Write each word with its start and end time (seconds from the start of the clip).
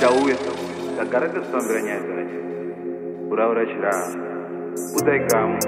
chauya. 0.00 0.36
Tagara 0.96 1.28
tasifambira 1.28 1.82
nyaya 1.82 2.00
dzacho 2.00 2.40
kuraura 3.28 3.66
chiraha 3.66 4.14
budai 4.94 5.20
kamwe 5.28 5.58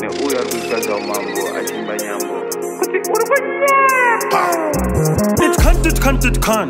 neuyo 0.00 0.38
ari 0.40 0.48
kuitsvadza 0.50 0.96
umambo 0.96 1.42
achimba 1.58 1.96
nyambo. 1.96 2.34
Kuti 2.78 2.98
uri 3.10 3.24
kuitkan 5.38 5.82
ditkan 5.82 6.18
ditkan 6.20 6.68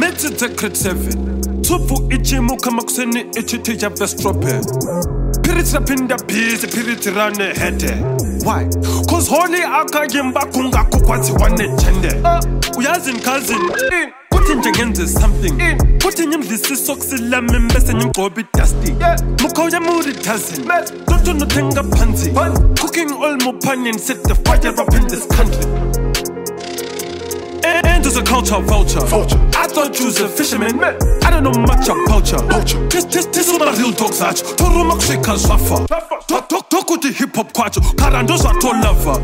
metsi 0.00 0.28
dzecret 0.28 0.74
7 0.74 1.62
tubvu 1.62 2.12
ichimuka 2.14 2.70
makuseni 2.70 3.20
ichiti 3.20 3.84
yabestrope 3.84 4.60
piritsi 5.42 5.74
rapinda 5.74 6.16
bhizi 6.16 6.66
piritsi 6.66 7.10
rane 7.10 7.44
hede 7.44 7.92
why? 8.46 8.64
Cause 9.10 9.30
holi 9.30 9.62
akaimba 9.62 10.46
kungakukwadzirwa 10.46 11.48
nejende 11.50 12.12
uyazi 12.78 13.10
uh. 13.10 13.16
nkazini 13.16 13.70
Uyazin 14.52 14.62
cousin. 14.62 14.62
Kuthi 14.62 14.70
njengenze 14.70 15.06
something 15.06 15.52
mm. 15.52 15.98
kuthi 16.02 16.26
ngimdlisa 16.26 16.94
lami 17.30 17.68
bese 17.74 17.94
ngimgqoba 17.94 18.40
idusty 18.40 18.92
mukhawuya 19.42 19.80
muri 19.80 20.12
dozen 20.12 20.64
don't 21.06 21.26
you 21.26 21.34
nothenga 21.34 21.82
phansi 21.96 22.30
cooking 22.80 23.10
all 23.12 23.36
mopanion 23.38 23.98
set 23.98 24.22
the 24.24 24.34
fire 24.34 24.74
up 24.80 24.94
in 24.94 25.06
this 25.08 25.26
country 25.26 25.64
and 27.64 28.06
as 28.06 28.16
a 28.16 28.22
culture 28.22 28.60
vulture. 28.60 29.00
vulture. 29.06 29.38
I 29.56 29.66
thought 29.68 29.98
you 29.98 30.06
was 30.06 30.20
a 30.20 30.28
fisherman. 30.28 30.82
I 30.82 31.30
don't 31.30 31.44
know 31.44 31.52
much 31.62 31.88
about 31.88 32.30
you. 32.30 32.38
Vulture. 32.48 32.88
This, 32.88 33.04
this, 33.04 33.26
this 33.26 33.48
is 33.48 33.58
what 33.58 33.78
real 33.78 33.92
dogs 33.92 34.20
are. 34.20 34.34
Toro 34.34 34.84
makushika 34.84 35.36
zwafa. 35.36 35.86
Talk, 36.26 36.48
talk, 36.48 36.68
talk 36.68 36.90
with 36.90 37.02
the 37.02 37.12
hip 37.12 37.34
hop 37.36 37.52
kwacho. 37.52 37.80
Karando 37.94 38.36
zwato 38.36 38.72
lover. 38.82 39.20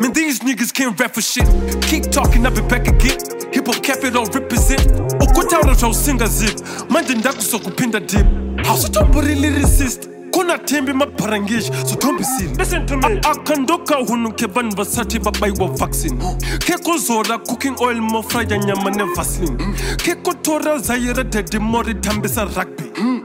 Man, 0.00 0.12
these 0.12 0.40
niggas 0.40 0.72
can't 0.72 0.98
rap 0.98 1.14
for 1.14 1.20
shit. 1.20 1.46
Keep 1.82 2.12
talking, 2.12 2.46
I'll 2.46 2.54
be 2.54 2.60
back 2.62 2.86
again. 2.86 3.35
triple 3.66 3.82
capital 3.82 4.24
represent 4.32 4.86
ukutaura 5.20 5.74
zvausingazii 5.74 6.54
manje 6.90 7.14
ndakusokupinda 7.14 8.00
dip. 8.00 8.26
Hausitomborili 8.66 9.50
resist. 9.50 10.08
Kunatembi 10.30 10.92
mabharangeshi 10.92 11.72
zotombisiliakandoka 11.86 13.94
hunuke 13.96 14.46
vanhu 14.46 14.76
vasati 14.76 15.18
vabayiwa 15.18 15.68
vaccine. 15.68 16.36
Kekuzora 16.58 17.38
cooking 17.38 17.74
oil 17.80 18.00
mofry 18.00 18.46
ya 18.50 18.58
nyama 18.58 18.90
nevaseline 18.90 19.74
kekutora 19.96 20.78
zayi 20.78 21.12
ra 21.12 21.24
dedi 21.24 21.58
mo 21.58 21.82
ri 21.82 21.94
thambisa 21.94 22.44
rugby. 22.44 22.84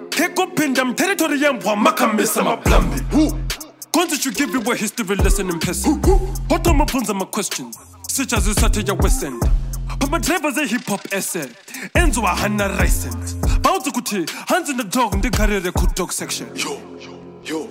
Kekupinda 0.09 0.85
mteritori 0.85 1.43
yembwa 1.43 1.75
makambisa 1.75 2.43
maplambi 2.43 3.01
Content 3.91 4.25
you 4.25 4.31
history 4.73 5.15
lesson 5.17 5.49
in 5.49 5.59
person. 5.59 6.01
Bottom 6.47 6.81
up 6.81 6.95
on 6.95 7.03
my. 7.17 7.25
But 10.01 10.09
my 10.09 10.17
driver's 10.17 10.57
a 10.57 10.65
hip 10.65 10.81
hop 10.87 11.05
essay. 11.11 11.45
Enzo 11.93 12.23
a 12.23 12.35
Hannah 12.35 12.75
Ricent. 12.79 13.39
Bound 13.61 13.85
to 13.85 13.91
kuti, 13.91 14.27
hands 14.49 14.67
in 14.67 14.77
the 14.77 14.83
dog, 14.83 15.13
and 15.13 15.21
the 15.21 15.29
career 15.29 15.61
good 15.61 15.93
dog 15.93 16.11
section. 16.11 16.49
Yo, 16.55 16.81
yo, 17.43 17.67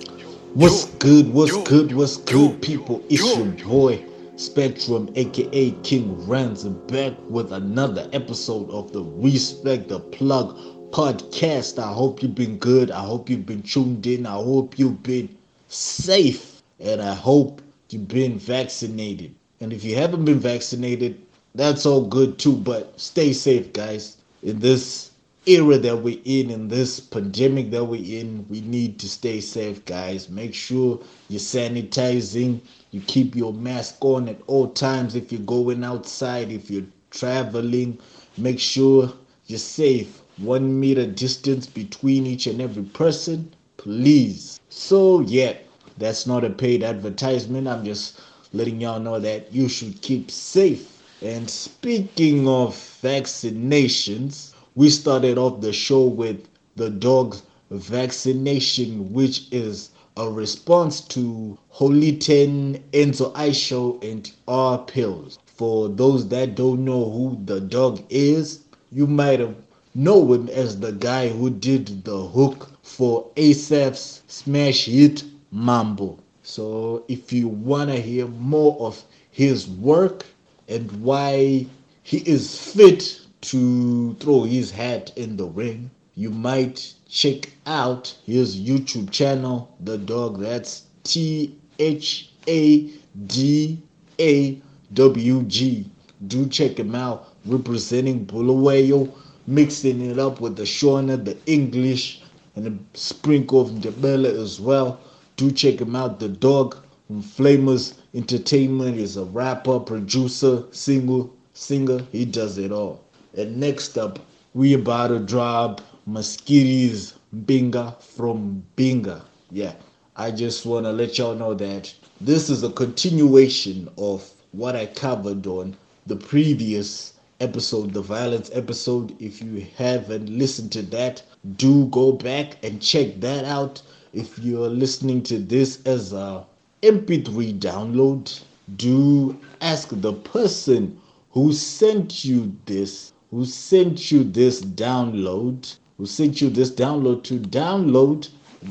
What's 0.53 0.87
yo, 0.87 0.97
good? 0.99 1.33
What's 1.33 1.51
yo, 1.51 1.63
good? 1.65 1.93
What's 1.93 2.19
yo, 2.19 2.47
good, 2.47 2.61
people? 2.61 3.03
It's 3.09 3.21
yo. 3.21 3.43
your 3.43 3.67
boy 3.67 4.05
Spectrum, 4.37 5.11
aka 5.15 5.71
King 5.83 6.25
Rans, 6.25 6.63
back 6.63 7.13
with 7.27 7.51
another 7.51 8.09
episode 8.13 8.69
of 8.69 8.93
the 8.93 9.03
Respect 9.03 9.89
the 9.89 9.99
Plug 9.99 10.55
podcast. 10.91 11.79
I 11.83 11.91
hope 11.91 12.23
you've 12.23 12.33
been 12.33 12.57
good. 12.59 12.91
I 12.91 13.01
hope 13.01 13.29
you've 13.29 13.45
been 13.45 13.61
tuned 13.61 14.07
in. 14.07 14.25
I 14.25 14.35
hope 14.35 14.79
you've 14.79 15.03
been 15.03 15.27
safe, 15.67 16.61
and 16.79 17.01
I 17.01 17.13
hope 17.13 17.61
you've 17.89 18.07
been 18.07 18.39
vaccinated. 18.39 19.35
And 19.59 19.73
if 19.73 19.83
you 19.83 19.97
haven't 19.97 20.23
been 20.23 20.39
vaccinated, 20.39 21.21
that's 21.55 21.85
all 21.85 22.05
good 22.05 22.39
too. 22.39 22.55
But 22.55 22.99
stay 22.99 23.33
safe, 23.33 23.73
guys. 23.73 24.17
In 24.43 24.59
this 24.59 25.11
era 25.45 25.77
that 25.77 25.97
we're 25.97 26.21
in, 26.25 26.51
in 26.51 26.67
this 26.67 26.99
pandemic 26.99 27.71
that 27.71 27.83
we're 27.83 28.21
in, 28.21 28.45
we 28.49 28.61
need 28.61 28.99
to 28.99 29.09
stay 29.09 29.41
safe, 29.41 29.83
guys. 29.85 30.29
Make 30.29 30.53
sure 30.53 30.99
you're 31.29 31.39
sanitizing, 31.39 32.59
you 32.91 33.01
keep 33.01 33.35
your 33.35 33.53
mask 33.53 33.97
on 34.01 34.29
at 34.29 34.39
all 34.47 34.69
times 34.69 35.15
if 35.15 35.31
you're 35.31 35.41
going 35.41 35.83
outside, 35.83 36.51
if 36.51 36.69
you're 36.69 36.85
traveling, 37.09 37.97
make 38.37 38.59
sure 38.59 39.11
you're 39.47 39.59
safe. 39.59 40.21
One 40.37 40.79
meter 40.79 41.05
distance 41.05 41.67
between 41.67 42.25
each 42.25 42.47
and 42.47 42.61
every 42.61 42.83
person, 42.83 43.51
please. 43.77 44.59
So, 44.69 45.21
yeah, 45.21 45.57
that's 45.97 46.25
not 46.25 46.43
a 46.43 46.49
paid 46.49 46.83
advertisement. 46.83 47.67
I'm 47.67 47.83
just 47.83 48.19
letting 48.53 48.79
y'all 48.79 48.99
know 48.99 49.19
that 49.19 49.51
you 49.51 49.67
should 49.67 50.01
keep 50.01 50.29
safe. 50.31 51.00
And 51.23 51.47
speaking 51.51 52.47
of 52.47 52.73
vaccinations, 53.03 54.53
we 54.73 54.89
started 54.89 55.37
off 55.37 55.61
the 55.61 55.71
show 55.71 56.03
with 56.03 56.47
the 56.75 56.89
dog's 56.89 57.43
vaccination, 57.69 59.13
which 59.13 59.43
is 59.51 59.91
a 60.17 60.27
response 60.27 60.99
to 61.01 61.59
Holy 61.69 62.17
Ten, 62.17 62.83
Enzo 62.91 63.31
Ishall, 63.35 64.03
and 64.03 64.31
R 64.47 64.79
pills. 64.79 65.37
For 65.45 65.89
those 65.89 66.27
that 66.29 66.55
don't 66.55 66.83
know 66.83 67.07
who 67.11 67.37
the 67.45 67.61
dog 67.61 68.01
is, 68.09 68.61
you 68.91 69.05
might 69.05 69.39
have 69.41 69.55
know 69.93 70.33
him 70.33 70.49
as 70.49 70.79
the 70.79 70.91
guy 70.91 71.29
who 71.29 71.51
did 71.51 72.03
the 72.03 72.17
hook 72.29 72.71
for 72.81 73.27
ASAP's 73.35 74.23
smash 74.27 74.85
hit 74.85 75.23
Mambo. 75.51 76.17
So 76.41 77.03
if 77.07 77.31
you 77.31 77.47
want 77.47 77.91
to 77.91 78.01
hear 78.01 78.27
more 78.27 78.75
of 78.79 79.03
his 79.29 79.67
work 79.67 80.25
and 80.71 80.89
why 81.03 81.65
he 82.03 82.17
is 82.19 82.57
fit 82.57 83.19
to 83.41 84.13
throw 84.15 84.43
his 84.43 84.71
hat 84.71 85.11
in 85.17 85.35
the 85.35 85.45
ring, 85.45 85.91
you 86.15 86.29
might 86.29 86.93
check 87.09 87.51
out 87.65 88.15
his 88.25 88.57
YouTube 88.57 89.11
channel, 89.11 89.75
The 89.81 89.97
Dog. 89.97 90.39
That's 90.39 90.83
T 91.03 91.55
H 91.79 92.31
A 92.47 92.89
D 93.27 93.81
A 94.19 94.61
W 94.93 95.43
G. 95.43 95.89
Do 96.27 96.47
check 96.47 96.79
him 96.79 96.95
out, 96.95 97.33
representing 97.45 98.25
Bulawayo, 98.25 99.11
mixing 99.47 100.01
it 100.09 100.19
up 100.19 100.39
with 100.39 100.55
the 100.55 100.63
Shona, 100.63 101.23
the 101.23 101.37
English, 101.47 102.21
and 102.55 102.67
a 102.67 102.97
sprinkle 102.97 103.61
of 103.61 103.69
Ndebele 103.71 104.25
as 104.25 104.61
well. 104.61 104.99
Do 105.35 105.51
check 105.51 105.81
him 105.81 105.95
out. 105.95 106.19
The 106.19 106.29
Dog 106.29 106.77
Flamers 107.11 107.95
Entertainment 108.13 108.97
is 108.97 109.15
a 109.15 109.23
rapper, 109.23 109.79
producer, 109.79 110.65
single, 110.71 111.33
singer. 111.53 112.05
He 112.11 112.25
does 112.25 112.57
it 112.57 112.71
all. 112.71 113.03
And 113.37 113.57
next 113.57 113.97
up, 113.97 114.19
we 114.53 114.73
about 114.73 115.07
to 115.07 115.19
drop 115.19 115.79
Maskiri's 116.05 117.13
Binga 117.45 118.01
from 118.01 118.63
Binga. 118.75 119.21
Yeah, 119.49 119.75
I 120.17 120.31
just 120.31 120.65
want 120.65 120.85
to 120.85 120.91
let 120.91 121.17
y'all 121.17 121.35
know 121.35 121.53
that 121.53 121.93
this 122.19 122.49
is 122.49 122.63
a 122.63 122.71
continuation 122.71 123.89
of 123.97 124.29
what 124.51 124.75
I 124.75 124.87
covered 124.87 125.47
on 125.47 125.77
the 126.05 126.17
previous 126.17 127.13
episode, 127.39 127.93
the 127.93 128.01
violence 128.01 128.49
episode. 128.53 129.15
If 129.21 129.41
you 129.41 129.65
haven't 129.77 130.27
listened 130.29 130.73
to 130.73 130.81
that, 130.83 131.23
do 131.55 131.85
go 131.87 132.11
back 132.11 132.57
and 132.61 132.81
check 132.81 133.21
that 133.21 133.45
out. 133.45 133.81
If 134.11 134.37
you're 134.37 134.67
listening 134.67 135.23
to 135.23 135.39
this 135.39 135.81
as 135.85 136.11
a 136.11 136.45
MP3 136.83 137.59
download, 137.59 138.41
do 138.75 139.37
ask 139.61 139.89
the 139.91 140.13
person 140.13 140.99
who 141.29 141.53
sent 141.53 142.25
you 142.25 142.55
this, 142.65 143.13
who 143.29 143.45
sent 143.45 144.11
you 144.11 144.23
this 144.23 144.61
download, 144.61 145.75
who 145.97 146.07
sent 146.07 146.41
you 146.41 146.49
this 146.49 146.71
download 146.71 147.23
to 147.23 147.37
download 147.37 148.29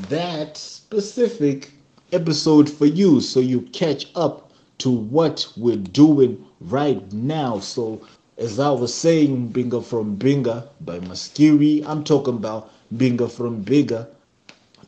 that 0.09 0.57
specific 0.57 1.71
episode 2.11 2.69
for 2.69 2.85
you 2.85 3.21
so 3.21 3.39
you 3.39 3.61
catch 3.71 4.07
up 4.15 4.51
to 4.79 4.91
what 4.91 5.47
we're 5.55 5.77
doing 5.77 6.45
right 6.59 7.13
now. 7.13 7.59
So, 7.59 8.01
as 8.37 8.59
I 8.59 8.71
was 8.71 8.93
saying, 8.93 9.53
Binga 9.53 9.81
from 9.83 10.17
Binga 10.17 10.67
by 10.81 10.99
Maskiri, 10.99 11.85
I'm 11.85 12.03
talking 12.03 12.35
about 12.35 12.71
Binga 12.93 13.31
from 13.31 13.63
Binga, 13.63 14.07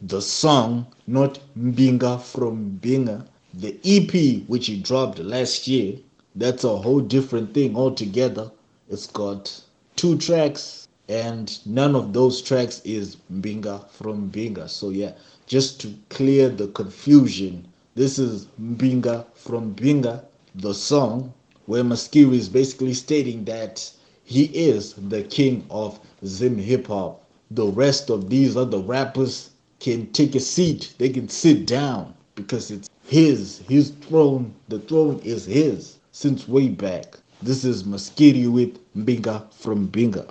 the 0.05 0.21
song, 0.21 0.85
not 1.07 1.39
Mbinga 1.57 2.21
from 2.21 2.77
Binga. 2.83 3.25
The 3.53 3.79
EP, 3.85 4.43
which 4.49 4.67
he 4.67 4.77
dropped 4.81 5.17
last 5.19 5.65
year, 5.65 5.95
that's 6.35 6.65
a 6.65 6.75
whole 6.77 6.99
different 6.99 7.53
thing 7.53 7.77
altogether. 7.77 8.51
It's 8.89 9.07
got 9.07 9.61
two 9.95 10.17
tracks, 10.17 10.89
and 11.07 11.57
none 11.65 11.95
of 11.95 12.11
those 12.11 12.41
tracks 12.41 12.81
is 12.83 13.15
Mbinga 13.31 13.89
from 13.91 14.29
Mbinga. 14.29 14.69
So, 14.69 14.89
yeah, 14.89 15.13
just 15.47 15.79
to 15.81 15.93
clear 16.09 16.49
the 16.49 16.67
confusion, 16.67 17.65
this 17.95 18.19
is 18.19 18.47
Mbinga 18.61 19.25
from 19.35 19.73
Mbinga, 19.73 20.25
the 20.55 20.73
song, 20.73 21.33
where 21.65 21.83
Maskiri 21.83 22.33
is 22.33 22.49
basically 22.49 22.93
stating 22.93 23.45
that 23.45 23.89
he 24.25 24.45
is 24.47 24.95
the 24.95 25.23
king 25.23 25.65
of 25.69 25.97
Zim 26.25 26.57
hip 26.57 26.87
hop. 26.87 27.23
The 27.51 27.67
rest 27.67 28.09
of 28.09 28.29
these 28.29 28.57
other 28.57 28.79
rappers 28.79 29.51
can 29.83 30.09
take 30.13 30.33
a 30.33 30.39
seat, 30.39 30.93
they 30.97 31.09
can 31.09 31.27
sit 31.27 31.67
down 31.67 32.13
because 32.35 32.71
it's 32.71 32.89
his, 33.05 33.61
his 33.67 33.89
throne. 33.89 34.53
The 34.69 34.79
throne 34.79 35.19
is 35.25 35.45
his 35.45 35.97
since 36.13 36.47
way 36.47 36.69
back. 36.69 37.17
This 37.41 37.65
is 37.65 37.83
Maskiri 37.83 38.49
with 38.49 38.79
Mbinga 38.95 39.51
from 39.53 39.89
Binga. 39.89 40.29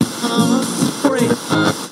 Uh-huh. 0.00 1.83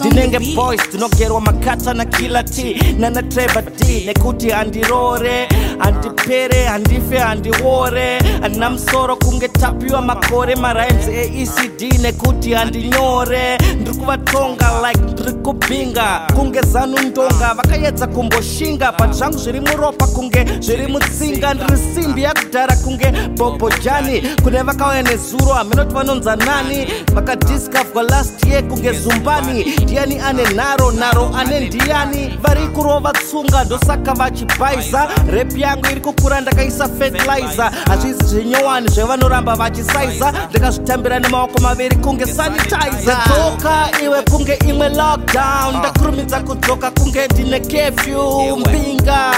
Ndinenge 0.00 0.38
boys 0.54 0.80
ndinogerwa 0.88 1.40
makata 1.40 1.94
na 1.94 2.04
kila 2.04 2.42
t 2.42 2.76
nana 2.98 3.22
trevor 3.22 3.62
d 3.62 4.04
nekuti 4.06 4.50
handirore 4.50 5.48
handipere 5.78 6.64
handife 6.64 7.18
handiore 7.18 8.18
handina 8.40 8.70
musoro 8.70 9.16
kunge 9.16 9.48
tapiwa 9.48 10.02
makore. 10.02 10.54
Marhymes 10.54 11.08
eecd 11.08 12.00
nekuti 12.02 12.52
handinyore 12.52 13.58
ndiri 13.80 13.96
kuvatonga 13.96 14.70
like 14.88 15.00
ndiri 15.12 15.32
kubhinga 15.32 16.20
kunge 16.36 16.60
zanu 16.60 16.98
ndonga 16.98 17.54
vakaedza 17.54 18.06
kumboshinga. 18.06 18.92
But 18.92 19.12
zvangu 19.12 19.38
zviri 19.38 19.60
muropa 19.60 20.06
kunge 20.06 20.46
zviri 20.60 20.86
mutsinga. 20.86 21.54
Ndiri 21.54 21.78
simbi 21.94 22.22
yakudhara 22.22 22.76
kunge 22.76 23.12
bobojani 23.36 24.22
kune 24.42 24.62
vakauya 24.62 25.02
nezuro 25.02 25.52
haminoti 25.54 25.94
vanonza 25.94 26.36
nani. 26.36 26.86
Vakadiscavwa 27.14 28.02
last 28.02 28.46
year 28.46 28.62
kunge 28.68 28.83
zumbani. 28.92 29.64
Ndiani 29.82 30.18
ane 30.20 30.42
nharo 30.54 30.92
nharo 30.92 31.30
ane 31.38 31.60
ndiani? 31.60 32.38
Vari 32.42 32.66
kurova 32.68 33.12
tsunga 33.12 33.64
ndosaka 33.64 34.14
vachibhaisa 34.14 35.08
rep 35.30 35.56
yangu 35.58 35.86
iri 35.90 36.00
kukura 36.00 36.40
ndakaisa 36.40 36.88
fertilizer. 36.88 37.70
Hazvisi 37.86 38.24
zvenyowani 38.24 38.88
zvevanoramba 38.88 39.54
vachisaiza. 39.56 40.32
Ndakazvitambira 40.50 41.18
nemaoko 41.20 41.60
maviri 41.60 41.96
kunge 41.96 42.26
sanitizer. 42.26 43.16
Dzoka 43.26 43.88
iwe 44.04 44.22
kunge 44.22 44.58
imwe 44.68 44.88
lockdown. 44.88 45.76
Ndakurumidza 45.78 46.40
kudzoka 46.40 46.90
kunge 46.90 47.26
ndine 47.26 47.60
kefyu 47.60 48.56
mbinga 48.56 49.30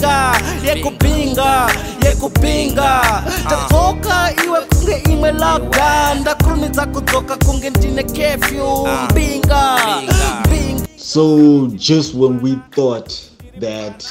mbinga 0.00 0.40
yekubhinga 0.66 1.70
yekubhinga 2.04 2.90
ndadzoka 3.46 4.16
iwe 4.44 4.60
kunge 4.60 4.96
imwe 5.12 5.30
lockdown 5.32 6.20
ndakurumidza 6.20 6.86
kudzoka 6.86 7.36
kunge 7.36 7.70
ndine 7.70 8.02
kefyu. 8.02 8.86
Ah, 8.86 9.08
mbinga 9.10 9.78
mbinga. 10.46 10.86
So 10.96 11.66
just 11.76 12.14
when 12.14 12.40
we 12.40 12.56
thought 12.70 13.12
that 13.60 14.06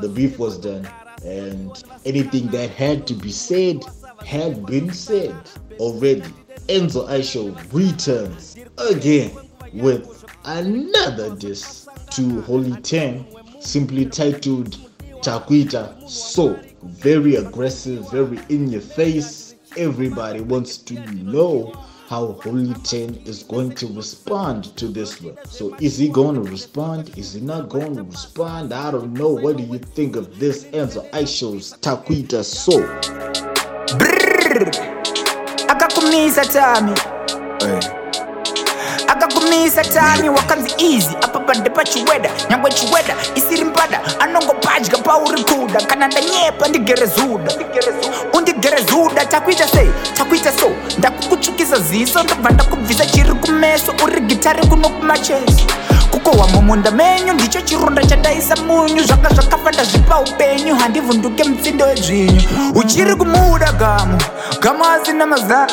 the 0.00 0.08
beef 0.08 0.38
was 0.38 0.58
done 0.60 0.88
and 1.24 1.70
anything 2.04 2.48
that 2.50 2.70
had 2.70 3.06
to 3.06 3.14
be 3.14 3.32
said 3.32 3.84
had 4.24 4.64
been 4.66 4.92
said 4.92 5.34
already, 5.80 6.22
Enzo 6.68 7.08
Ishall 7.08 7.52
returns 7.72 8.56
again 8.90 9.30
with 9.74 10.24
another 10.44 11.34
diss 11.34 11.88
to 12.10 12.40
Holy 12.42 12.80
Ten, 12.82 13.24
simply 13.60 14.06
titled 14.06 14.76
Takwita. 15.22 16.08
So 16.08 16.58
very 16.82 17.36
aggressive, 17.36 18.10
very 18.10 18.38
in 18.48 18.68
your 18.70 18.80
face. 18.80 19.54
Everybody 19.76 20.40
wants 20.40 20.76
to 20.78 20.94
know 21.14 21.72
how 22.08 22.32
Holy 22.42 22.74
10 22.74 23.14
is 23.24 23.42
going 23.44 23.70
to 23.76 23.86
respond 23.86 24.76
to 24.76 24.88
this 24.88 25.22
one. 25.22 25.36
So 25.46 25.74
is 25.80 25.96
he 25.96 26.08
going 26.08 26.34
to 26.34 26.42
respond? 26.50 27.16
Is 27.16 27.32
he 27.34 27.40
not 27.40 27.68
going 27.70 27.96
to 27.96 28.02
respond? 28.02 28.72
I 28.74 28.90
don't 28.90 29.14
know. 29.14 29.30
What 29.30 29.56
do 29.56 29.62
you 29.62 29.78
think 29.78 30.16
of 30.16 30.38
this 30.38 30.64
answer 30.74 31.02
i 31.12 31.24
shows 31.24 31.74
takuita 31.80 32.44
So? 32.44 32.82
akakumisa 35.68 36.44
tami 36.44 36.92
akakumisa 39.08 39.84
tami 39.84 40.28
wakanzi 40.28 40.74
easy 40.78 41.16
apa 41.32 41.40
pande 41.40 41.70
pachiweda 41.70 42.30
nyangwe 42.50 42.70
chiweda 42.70 43.14
isiri 43.34 43.64
mpada 43.64 44.00
anongopadya 44.20 44.98
pauri 44.98 45.44
kuda 45.44 45.80
kana 45.80 46.08
ndanyepa 46.08 46.68
ndigere 46.68 47.06
zuda. 47.06 47.52
Undigere 48.38 48.82
zuda 48.82 49.24
takuita 49.24 49.68
sei? 49.68 49.90
Takuita 50.14 50.52
so. 50.52 50.70
Ndakukutsvukisa 50.98 51.78
ziso 51.78 52.22
ndobva 52.22 52.50
ndakubvisa 52.50 53.06
chiri 53.06 53.32
kumeso 53.32 53.92
uri 54.04 54.20
gitari 54.20 54.66
kuno 54.66 54.88
kumachesi 54.88 55.66
kukohwa 56.10 56.48
mumunda 56.48 56.90
menyu 56.90 57.32
ndicho 57.32 57.60
chironda 57.60 58.06
chandaisa 58.06 58.56
munyu. 58.56 59.02
Zvanga 59.02 59.28
zvakafanda 59.28 59.84
zvipa 59.84 60.20
upenyu 60.20 60.74
handivhunduke 60.74 61.44
mutsindo 61.44 61.84
wedzvinyu 61.84 62.42
uchiri 62.74 63.14
kumuda 63.16 63.72
gamu 63.72 64.18
gamu 64.60 64.84
asina 64.84 65.26
mazana 65.26 65.72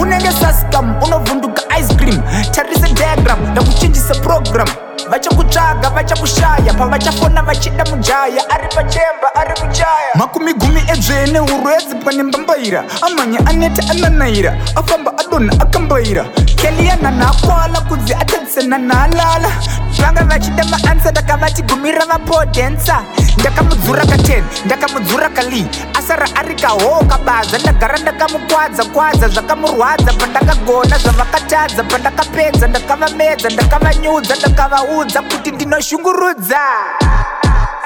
unenge 0.00 0.30
saskamu 0.40 1.04
unovhunduka 1.04 1.62
ice 1.80 1.94
cream. 1.94 2.22
Tarisa 2.52 2.88
diagram 2.88 3.50
ndakuchinjisa 3.52 4.14
program 4.14 4.68
vachakutsvaga 5.10 5.90
vachakushaya 5.90 6.74
pavachafona 6.78 7.42
vachida 7.42 7.84
mujaya. 7.84 8.50
Ari 8.50 8.68
pachemba 8.74 9.34
ari 9.34 9.54
kuchaya 9.60 10.12
makumi 10.14 10.52
gumi 10.54 10.80
edzvene 10.92 11.40
urwedzi 11.40 11.94
pane 12.04 12.22
mbambaira. 12.22 12.84
Amhanya 13.02 13.38
aneta 13.46 13.82
ananaira 13.90 14.56
afamba 14.76 15.12
adonha 15.18 15.52
akambaira 15.60 16.24
keliyanhanha 16.60 17.30
akwala 17.30 17.80
kudzi 17.88 18.14
atadzisa 18.14 18.62
nanha 18.62 19.04
alala 19.04 19.50
vanga 19.98 20.24
vachida 20.24 20.64
maansa 20.64 21.10
ndakavati 21.10 21.62
gumi 21.62 21.92
ravapodensa 21.92 23.02
ndakamudzura 23.40 24.02
ka10 24.02 24.42
ndakamudzura 24.66 25.28
kali 25.28 25.66
asara 25.98 26.26
ari 26.34 26.54
kaho 26.54 27.04
kabaza 27.04 27.58
ndagara 27.58 27.98
ndakamukwadza 27.98 28.84
kwadza 28.84 29.28
zvakamurwadza 29.28 30.12
pandakagona 30.12 30.98
zvavakatadza 30.98 31.84
pandakapedza 31.84 32.66
ndakavamedza 32.66 33.48
ndakavanyudza 33.48 34.34
ndakavaudza 34.36 35.22
kuti 35.22 35.50
ndinoshungurudza 35.50 36.60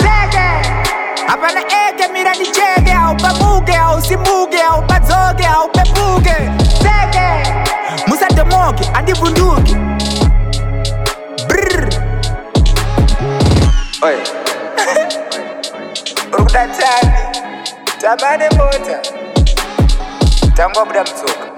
seke 0.02 0.81
seke 6.82 7.28
musadhomoke 8.08 8.84
handivhunduki 8.84 9.76
brr 11.48 11.88
Oi. 14.02 14.14
uri 16.32 16.44
kuda 16.44 16.66
tani 16.66 17.12
tama 18.00 18.36
nemota 18.36 19.00
tangobuda 20.56 21.04
mutsoka 21.04 21.52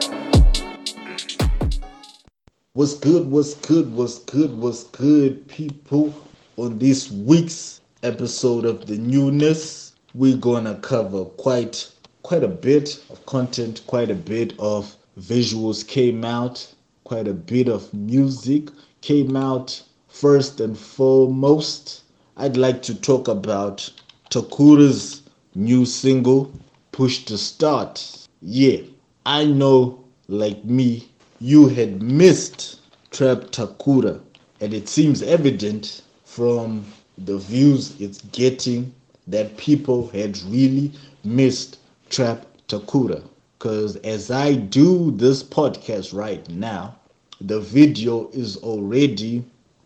What's 2.76 2.94
good? 2.94 3.30
What's 3.30 3.54
good? 3.54 3.94
What's 3.94 4.18
good? 4.18 4.58
What's 4.58 4.82
good, 4.82 5.46
people? 5.46 6.12
On 6.56 6.76
this 6.76 7.08
week's 7.08 7.80
episode 8.04 8.66
of 8.66 8.86
the 8.86 8.98
newness, 8.98 9.92
we're 10.12 10.36
gonna 10.36 10.74
cover 10.76 11.24
quite 11.24 11.90
quite 12.22 12.44
a 12.44 12.48
bit 12.48 13.02
of 13.10 13.24
content, 13.26 13.82
quite 13.86 14.10
a 14.10 14.14
bit 14.14 14.52
of 14.58 14.94
visuals 15.18 15.86
came 15.86 16.24
out, 16.24 16.66
quite 17.04 17.26
a 17.26 17.32
bit 17.32 17.68
of 17.68 17.92
music 17.94 18.68
came 19.00 19.36
out. 19.36 19.82
First 20.08 20.60
and 20.60 20.78
foremost, 20.78 22.02
I'd 22.36 22.56
like 22.56 22.82
to 22.82 22.94
talk 22.94 23.26
about 23.26 23.90
Takura's 24.30 25.22
new 25.54 25.86
single, 25.86 26.52
Push 26.92 27.24
to 27.24 27.38
Start. 27.38 28.26
Yeah, 28.42 28.78
I 29.26 29.44
know, 29.44 30.04
like 30.28 30.64
me, 30.64 31.08
you 31.40 31.68
had 31.68 32.02
missed 32.02 32.80
Trap 33.10 33.50
Takura, 33.50 34.20
and 34.60 34.74
it 34.74 34.88
seems 34.88 35.22
evident 35.22 36.02
from 36.24 36.84
the 37.18 37.38
views 37.38 37.94
it's 38.00 38.20
getting 38.32 38.92
that 39.26 39.56
people 39.56 40.08
had 40.08 40.36
really 40.44 40.92
missed 41.22 41.78
Trap 42.10 42.44
Takura. 42.68 43.22
Because 43.58 43.96
as 43.96 44.30
I 44.30 44.54
do 44.54 45.10
this 45.12 45.42
podcast 45.42 46.12
right 46.12 46.46
now, 46.50 46.96
the 47.40 47.60
video 47.60 48.28
is 48.30 48.56
already 48.58 49.44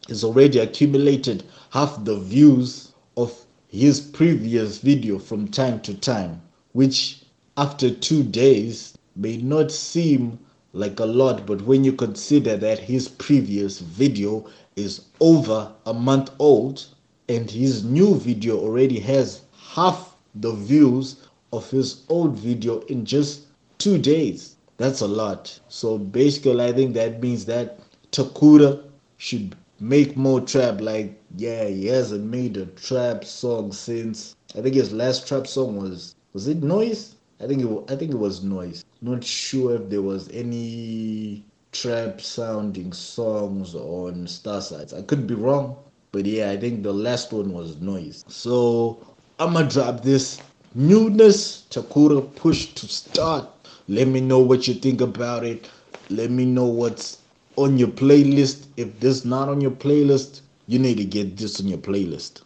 is 0.08 0.24
already 0.24 0.58
accumulated 0.58 1.44
half 1.70 2.02
the 2.04 2.18
views 2.18 2.92
of 3.16 3.44
his 3.68 4.00
previous 4.00 4.78
video 4.78 5.18
from 5.18 5.48
time 5.48 5.80
to 5.80 5.94
time, 5.94 6.40
which 6.72 7.22
after 7.58 7.90
two 7.90 8.22
days 8.22 8.96
may 9.16 9.36
not 9.36 9.70
seem 9.70 10.38
like 10.72 10.98
a 11.00 11.04
lot, 11.04 11.46
but 11.46 11.60
when 11.62 11.84
you 11.84 11.92
consider 11.92 12.56
that 12.56 12.78
his 12.78 13.08
previous 13.08 13.80
video 13.80 14.46
is 14.76 15.02
over 15.20 15.70
a 15.86 15.92
month 15.92 16.30
old 16.38 16.86
and 17.28 17.50
his 17.50 17.84
new 17.84 18.16
video 18.18 18.58
already 18.58 18.98
has 19.00 19.42
half 19.56 20.16
the 20.34 20.52
views 20.52 21.28
of 21.52 21.70
his 21.70 22.04
old 22.08 22.38
video 22.38 22.80
in 22.82 23.04
just 23.04 23.42
two 23.78 23.98
days, 23.98 24.56
that's 24.76 25.00
a 25.00 25.06
lot. 25.06 25.58
So 25.68 25.98
basically, 25.98 26.64
I 26.64 26.72
think 26.72 26.94
that 26.94 27.20
means 27.22 27.44
that 27.46 27.80
Takura 28.12 28.82
should 29.16 29.56
make 29.80 30.16
more 30.16 30.40
trap. 30.40 30.80
Like, 30.80 31.20
yeah, 31.36 31.64
he 31.66 31.86
hasn't 31.86 32.24
made 32.24 32.56
a 32.56 32.66
trap 32.66 33.24
song 33.24 33.72
since 33.72 34.34
I 34.56 34.62
think 34.62 34.74
his 34.74 34.92
last 34.92 35.28
trap 35.28 35.46
song 35.46 35.76
was 35.76 36.14
was 36.32 36.48
it 36.48 36.62
Noise? 36.62 37.16
I 37.40 37.46
think 37.46 37.62
it 37.62 37.92
I 37.92 37.96
think 37.96 38.12
it 38.12 38.18
was 38.18 38.42
Noise. 38.42 38.84
Not 39.00 39.22
sure 39.22 39.76
if 39.76 39.90
there 39.90 40.02
was 40.02 40.28
any 40.30 41.44
trap 41.72 42.20
sounding 42.20 42.92
songs 42.92 43.74
on 43.74 44.26
Star 44.26 44.60
Sides. 44.60 44.94
I 44.94 45.02
could 45.02 45.26
be 45.26 45.34
wrong, 45.34 45.76
but 46.12 46.24
yeah, 46.26 46.50
I 46.50 46.56
think 46.56 46.82
the 46.82 46.92
last 46.92 47.32
one 47.32 47.52
was 47.52 47.76
Noise. 47.80 48.24
So 48.28 49.06
I'ma 49.38 49.62
drop 49.62 50.02
this 50.02 50.40
newness, 50.74 51.64
Takura 51.70 52.34
push 52.36 52.66
to 52.74 52.86
start. 52.88 53.48
Let 53.88 54.08
me 54.08 54.20
know 54.20 54.38
what 54.38 54.68
you 54.68 54.74
think 54.74 55.00
about 55.00 55.44
it. 55.44 55.70
Let 56.10 56.30
me 56.30 56.44
know 56.44 56.66
what's 56.66 57.18
on 57.56 57.78
your 57.78 57.88
playlist. 57.88 58.66
If 58.76 58.98
this 59.00 59.24
not 59.24 59.48
on 59.48 59.60
your 59.60 59.70
playlist, 59.70 60.40
you 60.66 60.78
need 60.78 60.96
to 60.98 61.04
get 61.04 61.36
this 61.36 61.60
on 61.60 61.68
your 61.68 61.78
playlist. 61.78 62.42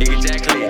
Exactly. 0.00 0.69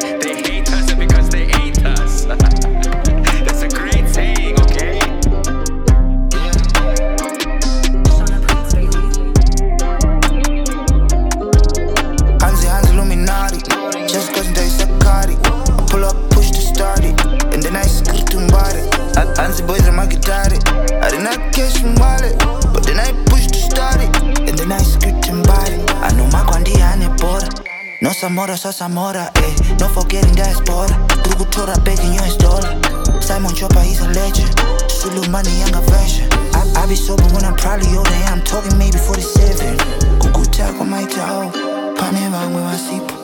No 28.30 28.36
Samora, 28.36 28.56
sa 28.56 28.70
Samora, 28.70 29.26
eh. 29.42 29.76
No 29.80 29.88
forgetting 29.88 30.34
diaspora 30.36 30.94
Kurukutora 31.24 31.74
begging 31.82 32.14
US 32.20 32.36
dollar 32.36 32.78
Simon 33.20 33.52
Chopper, 33.56 33.80
he's 33.80 33.98
a 34.00 34.08
legend. 34.10 34.54
Sulu 34.88 35.28
money, 35.30 35.50
younger 35.58 35.82
version 35.90 36.30
I, 36.54 36.62
I 36.76 36.86
be 36.86 36.94
sober 36.94 37.24
when 37.34 37.44
I'm 37.44 37.56
probably 37.56 37.90
older 37.96 38.10
Yeah, 38.10 38.30
I'm 38.30 38.42
talking 38.44 38.78
maybe 38.78 38.98
47 38.98 39.76
Kukuta 40.22 40.72
kwa 40.78 40.86
maita 40.86 41.26
oh 41.32 41.50
Pane 41.98 42.28
vamwe 42.30 42.62
vasipo 42.62 43.14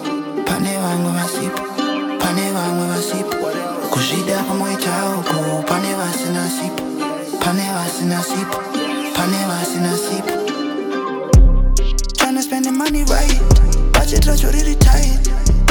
Pane 0.44 0.78
vamwe 0.78 1.12
vasipo 1.12 1.62
Pane 2.18 2.50
vamwe 2.50 2.86
vasipo 2.88 3.36
Kuzvida 3.90 4.42
kwamaita 4.42 4.90
uku 5.18 5.62
Pane 5.62 5.94
vasina 5.94 6.50
sipo 6.50 6.82
Pane 7.44 7.62
vasina 7.72 8.22
sipo 8.22 8.58
Pane 9.14 9.46
vasina 9.46 9.96
sipo 9.96 10.32
Tryna 12.16 12.42
spend 12.42 12.64
the 12.64 12.72
money 12.72 13.04
right 13.04 13.55
Budget 14.06 14.26
racho 14.26 14.52
really 14.52 14.76
tight. 14.76 15.18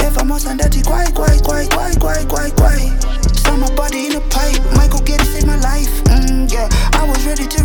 If 0.04 0.18
I'm 0.20 0.30
outside 0.30 0.60
that 0.60 0.76
quiet, 0.84 1.16
quiet, 1.16 1.42
quiet, 1.42 1.72
quiet, 1.72 1.98
quiet, 2.02 2.28
quiet, 2.28 2.54
quiet 2.58 2.92
Saw 3.38 3.56
my 3.56 3.74
body 3.80 4.08
in 4.08 4.16
a 4.18 4.22
pipe. 4.28 4.60
Michael 4.76 5.00
it, 5.08 5.22
save 5.24 5.48
my 5.48 5.56
life. 5.64 5.88
Mm, 6.12 6.52
Yeah, 6.52 6.68
I 7.00 7.08
was 7.08 7.26
ready 7.26 7.48
to 7.48 7.64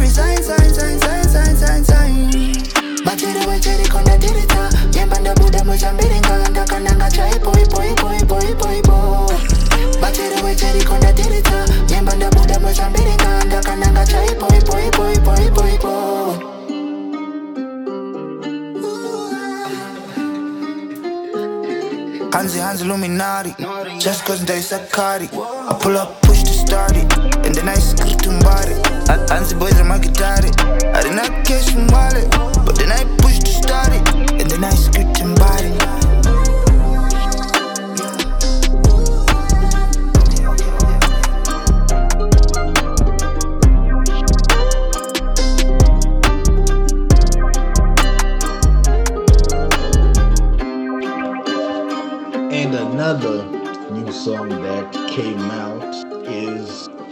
Hansi 22.41 22.59
Hansi 22.59 22.85
Illuminati 22.85 23.55
Just 23.99 24.25
cause 24.25 24.43
they 24.47 24.61
Sakari 24.63 25.29
I 25.29 25.79
pull 25.79 25.99
up, 25.99 26.23
push 26.23 26.43
to 26.43 26.53
start 26.55 26.97
it. 26.97 27.05
And 27.45 27.55
then 27.55 27.69
I 27.69 27.75
skip 27.75 28.17
to 28.23 28.31
body. 28.41 28.73
Hansi 29.29 29.57
boys 29.57 29.79
are 29.79 29.85
my 29.85 29.99
guitar. 29.99 30.39
I 30.41 31.03
did 31.03 31.15
not 31.15 31.45
cash 31.45 31.69
from 31.71 31.87
wallet 31.89 32.31
But 32.65 32.79
then 32.79 32.93
I 32.93 33.05
push 33.19 33.30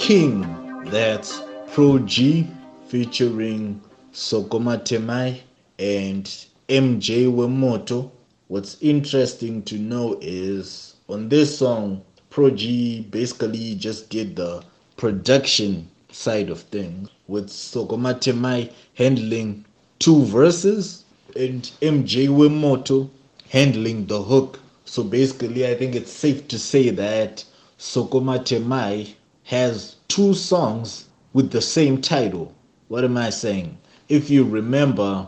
King. 0.08 0.40
That's 0.86 1.42
Pro 1.74 1.98
G 1.98 2.48
featuring 2.86 3.78
Soko 4.12 4.58
Matemai 4.58 5.42
and 5.78 6.24
MJ 6.70 7.30
Wemoto. 7.30 8.10
What's 8.46 8.80
interesting 8.80 9.62
to 9.64 9.76
know 9.76 10.18
is 10.22 10.94
on 11.10 11.28
this 11.28 11.58
song, 11.58 12.02
Pro 12.30 12.48
G 12.48 13.02
basically 13.10 13.74
just 13.74 14.08
did 14.08 14.34
the 14.36 14.64
production 14.96 15.90
side 16.10 16.48
of 16.48 16.62
things 16.62 17.10
with 17.26 17.50
Soko 17.50 17.98
Matemai 17.98 18.72
handling 18.94 19.66
two 19.98 20.24
verses 20.24 21.04
and 21.36 21.70
MJ 21.82 22.28
Wemoto 22.28 23.10
handling 23.50 24.06
the 24.06 24.22
hook. 24.22 24.58
So 24.86 25.04
basically, 25.04 25.66
I 25.66 25.74
think 25.74 25.94
it's 25.94 26.10
safe 26.10 26.48
to 26.48 26.58
say 26.58 26.88
that 26.88 27.44
Soko 27.76 28.20
Matemai 28.20 29.14
has 29.48 29.96
two 30.08 30.34
songs 30.34 31.06
with 31.32 31.50
the 31.50 31.62
same 31.62 32.02
title. 32.02 32.52
What 32.88 33.02
am 33.02 33.16
I 33.16 33.30
saying? 33.30 33.78
If 34.10 34.28
you 34.28 34.44
remember 34.44 35.26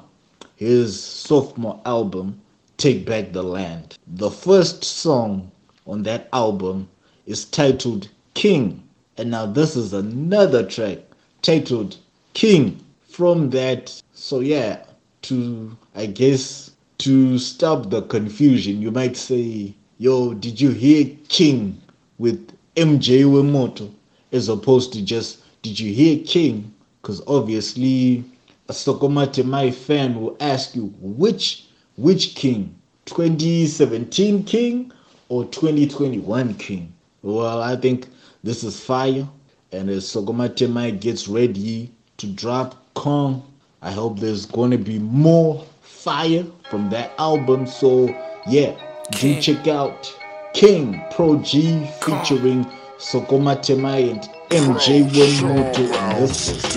his 0.57 1.03
sophomore 1.03 1.81
album, 1.87 2.39
Take 2.77 3.07
Back 3.07 3.33
the 3.33 3.43
Land, 3.43 3.97
the 4.07 4.31
first 4.31 4.85
song 4.85 5.51
on 5.87 6.03
that 6.03 6.29
album 6.35 6.87
is 7.25 7.47
titled 7.47 8.09
King. 8.35 8.83
And 9.17 9.31
now 9.31 9.47
this 9.47 9.75
is 9.75 9.95
another 9.95 10.67
track 10.67 10.99
titled 11.41 11.97
King 12.35 12.79
from 13.09 13.49
that. 13.51 14.03
So, 14.13 14.41
yeah, 14.41 14.85
to, 15.23 15.75
I 15.95 16.05
guess, 16.05 16.73
to 16.99 17.39
stop 17.39 17.89
the 17.89 18.03
confusion, 18.03 18.83
you 18.83 18.91
might 18.91 19.17
say, 19.17 19.75
Yo, 19.97 20.35
did 20.35 20.61
you 20.61 20.73
hear 20.73 21.07
King 21.29 21.81
with 22.19 22.55
MJ 22.77 23.25
Wemoto? 23.25 23.91
As 24.33 24.49
opposed 24.49 24.93
to 24.93 25.03
just, 25.03 25.41
Did 25.63 25.79
you 25.79 25.93
hear 25.93 26.25
King? 26.25 26.73
Because 27.03 27.23
obviously, 27.27 28.25
a 28.69 28.73
Soko 28.73 29.09
Matemai 29.09 29.75
fan 29.75 30.21
will 30.21 30.37
ask 30.41 30.75
you, 30.75 30.95
Which 31.01 31.67
which 31.97 32.35
King? 32.35 32.75
2017 33.07 34.45
King 34.45 34.93
or 35.29 35.45
2021 35.47 36.55
King? 36.55 36.93
Well, 37.23 37.61
I 37.61 37.77
think 37.77 38.09
this 38.45 38.63
is 38.65 38.81
fire. 38.81 39.29
And 39.73 39.91
as 39.91 40.09
Soko 40.09 40.33
Matemai 40.33 40.99
gets 41.01 41.29
ready 41.29 41.93
to 42.19 42.27
drop 42.27 42.83
Kong, 42.95 43.43
I 43.83 43.91
hope 43.91 44.19
there's 44.19 44.47
going 44.47 44.71
to 44.71 44.79
be 44.79 44.99
more 44.99 45.65
fire 45.83 46.45
from 46.71 46.91
that 46.91 47.13
album. 47.19 47.67
So, 47.67 48.09
yeah, 48.47 48.77
do 49.13 49.41
check 49.41 49.69
out 49.69 50.13
King 50.55 51.03
Pro 51.11 51.39
G 51.43 51.87
featuring 52.01 52.67
Soko 53.01 53.39
Matemai 53.39 54.11
and 54.11 54.21
MJ 54.51 55.09
Wemoto. 55.09 55.91
And 55.97 56.29
this 56.29 56.49
is 56.51 56.77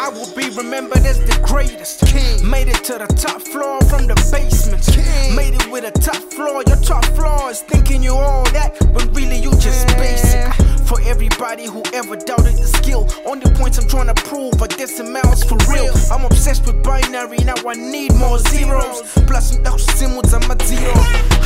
I 0.00 0.08
will 0.08 0.34
be 0.34 0.50
remembered 0.56 1.06
as 1.06 1.20
the 1.20 1.40
greatest. 1.46 2.04
King. 2.06 2.50
Made 2.50 2.66
it 2.66 2.82
to 2.84 2.94
the 2.94 3.06
top 3.06 3.40
floor 3.40 3.80
from 3.82 4.08
the 4.08 4.16
basement. 4.32 4.84
King. 4.84 5.36
Made 5.36 5.54
it 5.54 5.70
with 5.70 5.84
a 5.84 5.92
top 5.92 6.22
floor. 6.32 6.64
Your 6.66 6.82
top 6.82 7.04
floor 7.14 7.50
is 7.50 7.60
thinking 7.60 8.02
you 8.02 8.14
all 8.14 8.42
that, 8.50 8.76
when 8.92 9.12
really 9.12 9.38
you 9.38 9.52
just 9.52 9.86
basic. 9.96 10.79
For 10.90 11.00
everybody 11.02 11.66
who 11.66 11.84
ever 11.94 12.16
doubted 12.16 12.58
the 12.58 12.66
skill, 12.66 13.06
only 13.24 13.48
points 13.54 13.78
I'm 13.78 13.86
trying 13.86 14.12
to 14.12 14.22
prove 14.24 14.60
are 14.60 14.66
amounts 14.98 15.44
for 15.44 15.56
real. 15.70 15.94
I'm 16.10 16.24
obsessed 16.24 16.66
with 16.66 16.82
binary, 16.82 17.38
now 17.44 17.54
I 17.64 17.74
need 17.74 18.12
more 18.16 18.40
zeros. 18.40 19.02
Plus, 19.28 19.56
some 19.62 19.78
symbols 19.78 20.34
on 20.34 20.42
my 20.48 20.56
zero. 20.64 20.90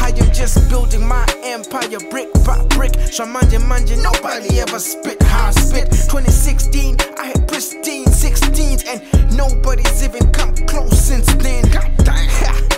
I 0.00 0.14
am 0.16 0.32
just 0.32 0.66
building 0.70 1.06
my 1.06 1.26
empire 1.42 2.00
brick 2.08 2.32
by 2.46 2.64
brick. 2.68 2.92
Shamanje 3.12 3.60
manje, 3.60 4.02
nobody 4.02 4.60
ever 4.60 4.78
spit 4.78 5.22
how 5.24 5.48
I 5.48 5.50
spit. 5.50 5.90
2016, 5.90 6.96
I 7.18 7.26
had 7.26 7.46
pristine 7.46 8.06
16s, 8.06 8.86
and 8.88 9.36
nobody's 9.36 10.02
even 10.02 10.24
come 10.32 10.54
close 10.66 10.98
since 10.98 11.26
then. 11.34 11.70
God 11.70 11.92
damn. 11.98 12.73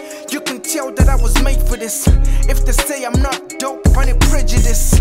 Tell 0.77 0.93
that 0.93 1.09
I 1.09 1.17
was 1.17 1.33
made 1.43 1.63
for 1.63 1.79
this. 1.79 2.07
If 2.53 2.67
they 2.67 2.73
say 2.73 3.07
I'm 3.07 3.19
not 3.23 3.49
dope, 3.59 3.81
need 4.05 4.21
prejudice. 4.29 4.93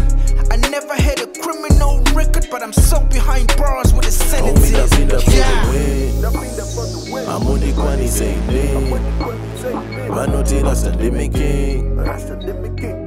I 0.50 0.55
never 0.55 0.96
had 0.96 1.20
a 1.20 1.27
criminal 1.27 2.00
record, 2.15 2.48
but 2.50 2.63
I'm 2.63 2.72
so 2.72 3.01
behind 3.12 3.48
bars 3.58 3.94
with 3.94 4.05
the 4.05 4.12
sentences. 4.12 4.72
Yeah. 5.36 5.51
Amundi 7.27 7.74
kwani 7.74 8.08
zaine 8.08 8.63
Vanoti 10.08 10.63
king. 11.34 12.00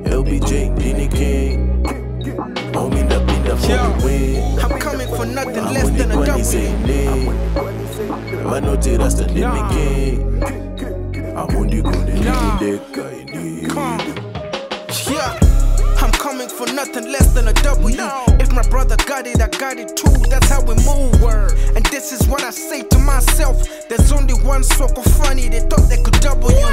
LBJ 0.05 0.53
ndini 0.53 1.09
king. 1.09 1.71
Homie 2.75 3.03
ndapinda 3.03 3.57
for 3.57 3.67
the 3.67 4.07
win 4.07 4.59
I'm 4.59 4.79
coming 4.79 5.09
for 5.17 5.25
nothing 5.25 5.65
less 5.73 5.91
than 5.97 6.11
Amundi 6.11 6.13
a 6.13 6.17
kwani 6.17 6.43
zaine 6.43 7.33
Vanoti 8.45 8.99
king 9.73 10.98
Amundi 11.39 11.83
kune 11.83 12.13
ndideka 12.15 13.03
ini 13.21 13.69
Yeah, 15.11 15.39
I'm 16.03 16.11
coming 16.13 16.49
for 16.49 16.67
nothing 16.73 17.13
less 17.13 17.33
than 17.33 17.47
a 17.47 17.53
W. 17.53 17.97
If 18.41 18.53
my 18.53 18.63
brother 18.69 18.97
got 19.07 19.27
it, 19.27 19.41
I 19.41 19.47
got 19.47 19.79
it 19.79 19.97
too. 19.97 20.11
That's 20.29 20.49
how 20.49 20.63
we 20.63 20.75
move. 20.85 21.23
Word. 21.23 21.53
And 21.77 21.85
this 21.87 22.13
is 22.13 22.27
what 22.27 22.43
I 22.43 22.51
say 22.51 22.83
to 22.83 22.99
myself. 22.99 23.57
There's 23.89 24.11
only 24.11 24.35
one 24.35 24.65
circle 24.65 25.03
funny. 25.03 25.49
They 25.49 25.61
thought 25.61 25.89
they 25.89 26.03
could 26.03 26.19
double 26.21 26.51
you. 26.51 26.67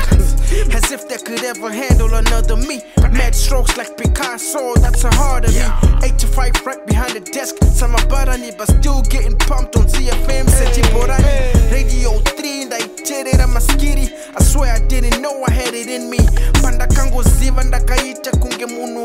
As 0.74 0.92
if 0.92 1.08
they 1.08 1.18
could 1.18 1.44
ever 1.44 1.70
handle 1.72 2.14
another 2.16 2.56
me. 2.58 2.82
Mad 3.12 3.36
strokes 3.36 3.78
like 3.78 3.96
Picasso, 3.98 4.74
that's 4.76 5.04
a 5.04 5.14
harder 5.14 5.52
me. 5.52 5.66
8 6.04 6.18
to 6.18 6.28
5 6.28 6.66
right 6.66 6.86
behind 6.88 7.14
the 7.14 7.20
desk. 7.20 7.56
Some 7.62 7.94
Sama 7.94 7.98
barani, 8.10 8.58
but 8.58 8.68
still 8.68 9.02
getting 9.04 9.38
pumped 9.38 9.76
on 9.78 9.86
ZFM. 9.86 10.50
Seti 10.50 10.82
had 15.75 15.88
it 15.88 15.94
in 15.94 16.10
me. 16.10 16.17
Ndakaita 17.63 18.32
kunge 18.32 18.65
munhu 18.65 19.03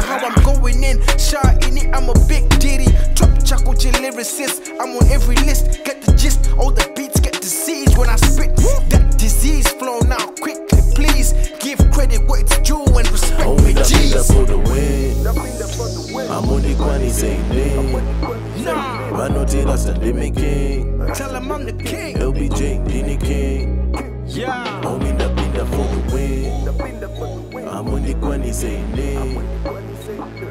how 0.00 0.18
I'm 0.18 0.42
going 0.42 0.82
in. 0.82 1.00
Sha 1.18 1.40
ini, 1.66 1.92
I'm 1.94 2.08
a 2.08 2.14
big 2.26 2.48
ditty. 2.58 2.90
Drop 3.14 3.30
chako 3.44 3.74
lyricist. 3.74 4.68
I'm 4.80 4.96
on 4.96 5.06
every 5.10 5.36
list. 5.46 5.84
Get 5.84 6.02
the 6.02 6.12
gist. 6.12 6.50
All 6.58 6.70
the 6.70 6.89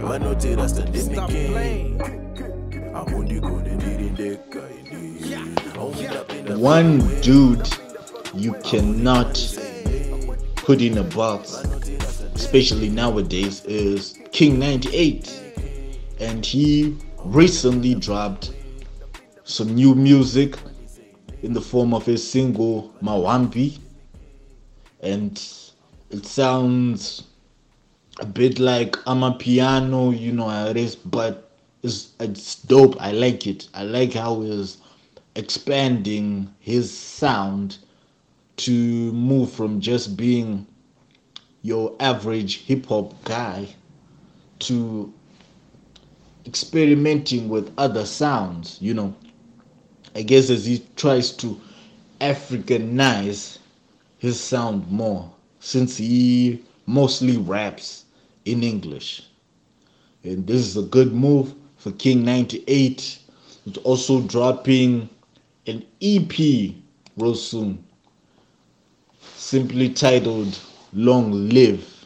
Manotira 0.02 0.68
Sandime 0.70 1.28
King. 1.28 2.02
Amundi 2.96 3.40
kone 3.42 3.76
ndirindeka 3.76 4.60
ini. 4.92 5.00
One 6.62 7.00
dude 7.22 7.70
you 8.34 8.54
cannot 8.64 9.40
put 10.56 10.82
in 10.82 10.98
a 10.98 11.04
box, 11.04 11.64
especially 12.36 12.90
nowadays, 12.90 13.64
is 13.66 14.18
King 14.32 14.60
98. 14.60 15.32
And 16.20 16.46
he 16.46 16.96
recently 17.26 17.96
dropped 17.96 18.54
some 19.44 19.74
new 19.74 19.96
music 19.96 20.58
in 21.44 21.54
the 21.54 21.62
form 21.62 21.94
of 21.94 22.08
a 22.08 22.18
single 22.18 22.94
Mawambi. 23.02 23.80
And 25.02 25.42
it 26.12 26.26
sounds 26.26 27.24
a 28.20 28.26
bit 28.26 28.60
like 28.60 28.98
I'm 29.08 29.24
a 29.24 29.32
piano, 29.32 30.12
you 30.12 30.34
know 30.34 30.50
it 30.70 30.76
is, 30.76 30.96
but 30.96 31.50
it's 31.84 32.10
it's 32.20 32.56
dope. 32.56 33.02
I 33.02 33.12
like 33.14 33.48
it. 33.48 33.70
I 33.74 33.84
like 33.84 34.14
how 34.14 34.42
he's 34.42 34.78
expanding 35.36 36.54
his 36.60 36.96
sound 36.96 37.78
to 38.58 38.72
move 39.14 39.52
from 39.52 39.80
just 39.80 40.18
being 40.18 40.68
your 41.62 41.96
average 42.02 42.66
hip 42.66 42.88
hop 42.88 43.14
guy 43.24 43.70
to 44.60 45.14
experimenting 46.46 47.48
with 47.48 47.72
other 47.78 48.06
sounds, 48.06 48.78
you 48.82 48.94
know. 48.94 49.16
I 50.14 50.24
guess 50.24 50.50
as 50.50 50.66
he 50.66 50.84
tries 50.98 51.32
to 51.38 51.60
Africanize 52.20 53.60
his 54.18 54.38
sound 54.40 54.92
more 54.92 55.32
since 55.62 55.96
he 55.96 56.62
mostly 56.86 57.38
raps 57.38 58.06
in 58.52 58.64
English. 58.64 59.24
And 60.24 60.46
this 60.46 60.62
is 60.62 60.78
a 60.78 60.84
good 60.84 61.14
move 61.14 61.54
for 61.78 61.92
King 61.94 62.26
98. 62.26 63.20
It's 63.66 63.78
also 63.80 64.22
dropping 64.22 65.10
an 65.68 65.86
EP 66.02 66.74
real 67.18 67.36
soon, 67.36 67.84
simply 69.22 69.90
titled 69.90 70.58
Long 70.94 71.50
Live. 71.50 72.06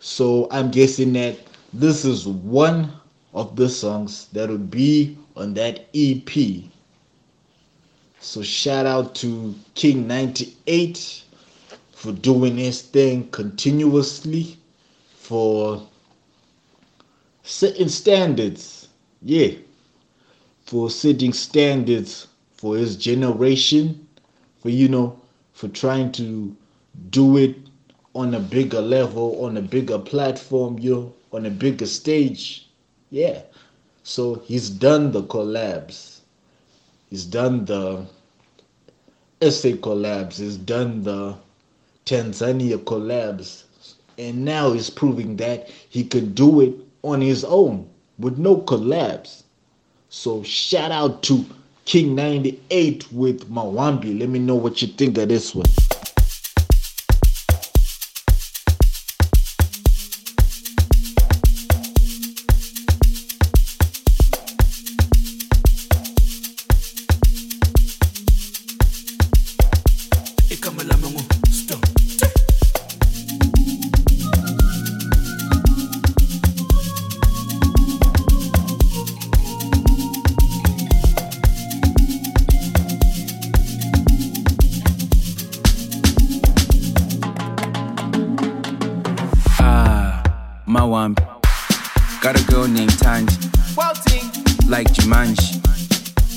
So 0.00 0.48
I'm 0.50 0.70
guessing 0.70 1.12
that 1.14 1.38
this 1.72 2.04
is 2.04 2.26
one 2.26 2.92
of 3.34 3.56
the 3.56 3.68
songs 3.68 4.28
that 4.32 4.48
would 4.48 4.70
be 4.70 5.18
on 5.36 5.54
that 5.54 5.86
EP. 5.94 6.64
So 8.20 8.42
shout 8.42 8.86
out 8.86 9.14
to 9.16 9.54
King 9.74 10.06
98 10.06 11.22
for 11.92 12.12
doing 12.12 12.56
his 12.56 12.82
thing 12.82 13.28
continuously, 13.30 14.56
for 15.28 15.86
setting 17.42 17.90
standards. 17.90 18.88
Yeah. 19.20 19.50
For 20.64 20.88
setting 20.88 21.34
standards 21.34 22.28
for 22.56 22.78
his 22.78 22.96
generation, 22.96 24.08
for 24.58 24.70
you 24.70 24.88
know, 24.88 25.20
for 25.52 25.68
trying 25.68 26.12
to 26.12 26.56
do 27.10 27.36
it 27.36 27.56
on 28.14 28.32
a 28.32 28.40
bigger 28.40 28.80
level, 28.80 29.44
on 29.44 29.58
a 29.58 29.60
bigger 29.60 29.98
platform, 29.98 30.78
you 30.78 30.94
know, 30.94 31.14
on 31.34 31.44
a 31.44 31.50
bigger 31.50 31.84
stage. 31.86 32.66
Yeah. 33.10 33.42
So 34.04 34.36
he's 34.46 34.70
done 34.70 35.12
the 35.12 35.24
collabs. 35.24 36.20
He's 37.10 37.26
done 37.26 37.66
the 37.66 38.06
SA 39.42 39.76
collabs. 39.84 40.38
He's 40.38 40.56
done 40.56 41.02
the 41.02 41.36
Tanzania 42.06 42.78
collabs. 42.78 43.64
And 44.18 44.44
now 44.44 44.72
he's 44.72 44.90
proving 44.90 45.36
that 45.36 45.70
he 45.88 46.04
can 46.04 46.34
do 46.34 46.60
it 46.60 46.74
on 47.02 47.20
his 47.20 47.44
own 47.44 47.88
with 48.18 48.36
no 48.36 48.56
collabs. 48.56 49.44
So 50.08 50.42
shout 50.42 50.90
out 50.90 51.22
to 51.24 51.44
King 51.84 52.14
98 52.14 53.12
with 53.12 53.48
Mawambi. 53.48 54.18
Let 54.18 54.28
me 54.28 54.40
know 54.40 54.56
what 54.56 54.82
you 54.82 54.88
think 54.88 55.16
of 55.18 55.28
this 55.28 55.54
one. 55.54 55.66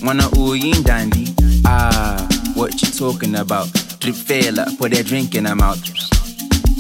Wanna 0.03 0.27
in 0.55 0.81
dandy. 0.81 1.27
Ah, 1.63 2.27
what 2.55 2.81
you 2.81 2.89
talking 2.89 3.35
about? 3.35 3.71
Drip 3.99 4.15
fella, 4.15 4.65
put 4.79 4.91
that 4.93 5.05
drink 5.05 5.35
in 5.35 5.45
her 5.45 5.55
mouth. 5.55 5.79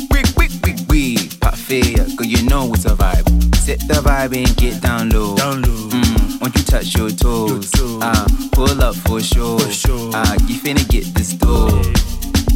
Quick, 0.09 0.33
quick, 0.33 0.51
quick, 0.63 0.87
quick. 0.87 1.39
Pop 1.39 1.53
fair, 1.53 2.03
cause 2.17 2.25
you 2.25 2.43
know 2.49 2.73
it's 2.73 2.85
a 2.85 2.95
vibe. 2.95 3.55
Set 3.55 3.79
the 3.81 4.01
vibe 4.01 4.35
and 4.35 4.57
get 4.57 4.81
down 4.81 5.09
low. 5.09 5.35
Down 5.35 5.61
low. 5.61 5.89
Mm, 5.89 6.41
won't 6.41 6.55
you 6.55 6.63
touch 6.63 6.95
your 6.95 7.11
toes? 7.11 7.71
Ah, 8.01 8.25
pull 8.53 8.81
up 8.81 8.95
for 8.95 9.21
sure. 9.21 9.59
for 9.59 9.71
sure. 9.71 10.11
Ah, 10.15 10.33
you 10.47 10.55
finna 10.59 10.87
get 10.89 11.05
this 11.13 11.33
dough. 11.33 11.69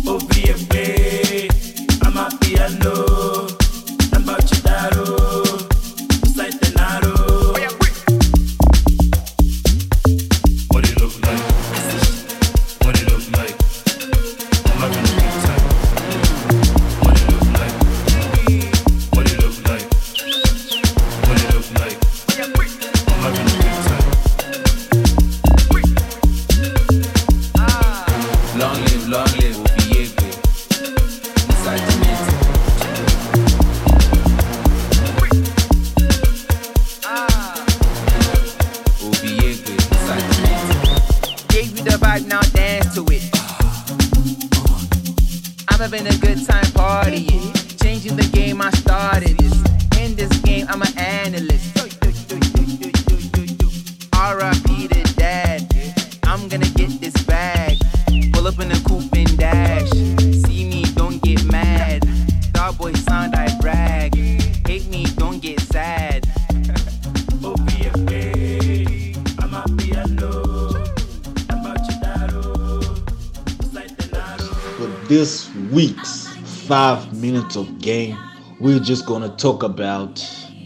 Oh, 0.07 0.19
baby, 0.29 1.47
I'm 2.01 2.17
a 2.17 2.35
piano. 2.41 3.14
Having 45.85 46.07
a 46.07 46.17
good 46.17 46.43
time 46.47 46.65
partying. 46.73 47.53
Changing 47.79 48.15
the 48.15 48.27
game, 48.33 48.59
I 48.59 48.71
started 48.71 49.39
it. 49.39 49.99
in 50.01 50.15
this 50.15 50.35
game, 50.39 50.65
I'm 50.67 50.81
an 50.81 50.97
analyst. 50.97 51.54
Five 76.67 77.13
minutes 77.13 77.55
of 77.55 77.79
game, 77.79 78.17
we're 78.59 78.79
just 78.79 79.05
gonna 79.05 79.29
talk 79.37 79.61
about 79.61 80.19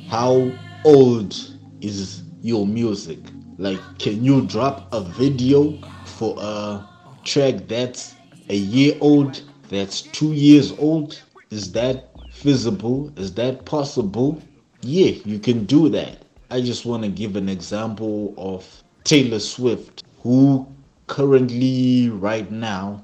how 0.08 0.50
old 0.86 1.36
is 1.82 2.24
your 2.42 2.66
music. 2.66 3.20
Like, 3.58 3.82
can 4.00 4.24
you 4.24 4.46
drop 4.46 4.88
a 4.94 5.02
video 5.02 5.78
for 6.06 6.38
a 6.40 6.88
track 7.26 7.68
that's 7.68 8.16
a 8.48 8.56
year 8.56 8.96
old, 9.02 9.42
that's 9.68 10.02
two 10.02 10.32
years 10.32 10.72
old? 10.80 11.22
Is 11.50 11.70
that 11.74 12.12
feasible? 12.32 13.12
Is 13.18 13.34
that 13.34 13.66
possible? 13.66 14.42
Yeah, 14.82 15.12
you 15.26 15.38
can 15.38 15.66
do 15.66 15.90
that. 15.90 16.20
I 16.50 16.62
just 16.62 16.86
want 16.86 17.04
to 17.04 17.10
give 17.10 17.36
an 17.36 17.50
example 17.50 18.34
of 18.38 18.66
Taylor 19.04 19.40
Swift, 19.40 20.06
who 20.22 20.66
currently, 21.08 22.10
right 22.10 22.50
now, 22.50 23.04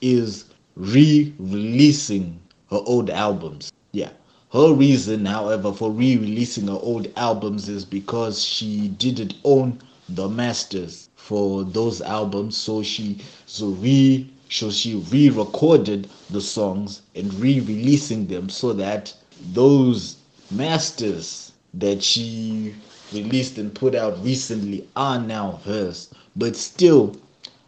is 0.00 0.47
re 0.78 1.34
releasing 1.38 2.38
her 2.70 2.80
old 2.86 3.10
albums. 3.10 3.72
Yeah. 3.92 4.10
Her 4.52 4.72
reason, 4.72 5.26
however, 5.26 5.72
for 5.72 5.90
re 5.90 6.16
releasing 6.16 6.68
her 6.68 6.78
old 6.80 7.08
albums 7.16 7.68
is 7.68 7.84
because 7.84 8.42
she 8.42 8.88
didn't 8.88 9.34
own 9.44 9.80
the 10.08 10.28
masters 10.28 11.08
for 11.16 11.64
those 11.64 12.00
albums. 12.00 12.56
So 12.56 12.82
she 12.82 13.18
so 13.46 13.68
re 13.68 14.30
so 14.48 14.70
she 14.70 14.94
re-recorded 14.94 16.08
the 16.30 16.40
songs 16.40 17.02
and 17.14 17.34
re-releasing 17.34 18.26
them 18.28 18.48
so 18.48 18.72
that 18.72 19.12
those 19.52 20.16
masters 20.50 21.52
that 21.74 22.02
she 22.02 22.74
released 23.12 23.58
and 23.58 23.74
put 23.74 23.94
out 23.94 24.22
recently 24.24 24.88
are 24.96 25.18
now 25.20 25.60
hers. 25.64 26.08
But 26.36 26.56
still, 26.56 27.16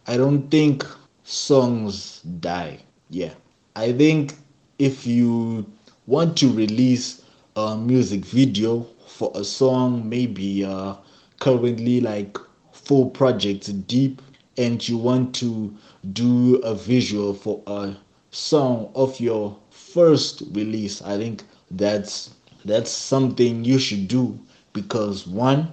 I 0.06 0.16
don't 0.16 0.48
think 0.50 0.86
songs 1.24 2.20
die. 2.40 2.78
Yeah. 3.10 3.34
I 3.74 3.92
think 3.92 4.34
if 4.78 5.04
you 5.06 5.66
want 6.06 6.36
to 6.38 6.52
release 6.52 7.22
a 7.56 7.76
music 7.76 8.24
video 8.24 8.86
for 9.06 9.32
a 9.34 9.42
song, 9.44 10.08
maybe 10.08 10.64
uh, 10.64 10.94
currently 11.40 12.00
like 12.00 12.38
four 12.72 13.10
projects 13.10 13.66
deep, 13.66 14.22
and 14.56 14.86
you 14.88 14.96
want 14.96 15.34
to 15.36 15.76
do 16.12 16.56
a 16.58 16.74
visual 16.74 17.34
for 17.34 17.62
a 17.66 17.96
song 18.30 18.90
of 18.94 19.18
your 19.18 19.56
first 19.70 20.42
release, 20.52 21.02
I 21.02 21.18
think 21.18 21.42
that's 21.70 22.30
that's 22.64 22.90
something 22.90 23.64
you 23.64 23.78
should 23.78 24.06
do 24.06 24.38
because 24.72 25.26
one, 25.26 25.72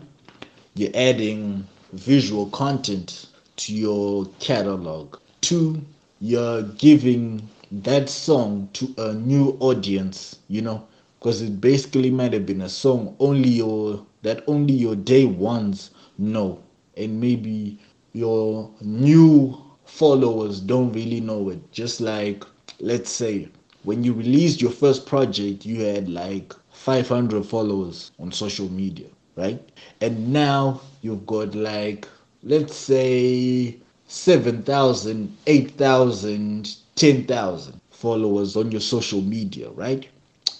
you're 0.73 0.95
adding 0.95 1.67
visual 1.93 2.47
content 2.47 3.27
to 3.57 3.73
your 3.73 4.25
catalog. 4.39 5.17
Two, 5.41 5.81
you're 6.19 6.63
giving 6.63 7.47
that 7.71 8.09
song 8.09 8.69
to 8.73 8.93
a 8.97 9.13
new 9.13 9.57
audience, 9.59 10.39
you 10.47 10.61
know, 10.61 10.85
because 11.19 11.41
it 11.41 11.59
basically 11.59 12.09
might 12.11 12.33
have 12.33 12.45
been 12.45 12.61
a 12.61 12.69
song 12.69 13.15
only 13.19 13.49
your 13.49 14.05
that 14.23 14.43
only 14.47 14.73
your 14.73 14.95
day 14.95 15.25
ones 15.25 15.91
know, 16.17 16.61
and 16.95 17.19
maybe 17.19 17.77
your 18.13 18.69
new 18.81 19.57
followers 19.85 20.59
don't 20.59 20.91
really 20.93 21.19
know 21.21 21.49
it. 21.49 21.71
Just 21.71 22.01
like 22.01 22.43
let's 22.79 23.11
say 23.11 23.47
when 23.83 24.03
you 24.03 24.13
released 24.13 24.61
your 24.61 24.71
first 24.71 25.05
project, 25.05 25.65
you 25.65 25.81
had 25.81 26.09
like 26.09 26.53
500 26.71 27.45
followers 27.45 28.11
on 28.19 28.31
social 28.31 28.69
media, 28.69 29.07
right? 29.35 29.61
And 30.01 30.31
now 30.33 30.81
you've 31.01 31.25
got 31.25 31.55
like 31.55 32.07
let's 32.43 32.75
say 32.75 33.77
7,000, 34.07 35.35
8,000, 35.47 36.75
10,000 36.95 37.81
followers 37.91 38.55
on 38.55 38.71
your 38.71 38.81
social 38.81 39.21
media, 39.21 39.69
right? 39.71 40.07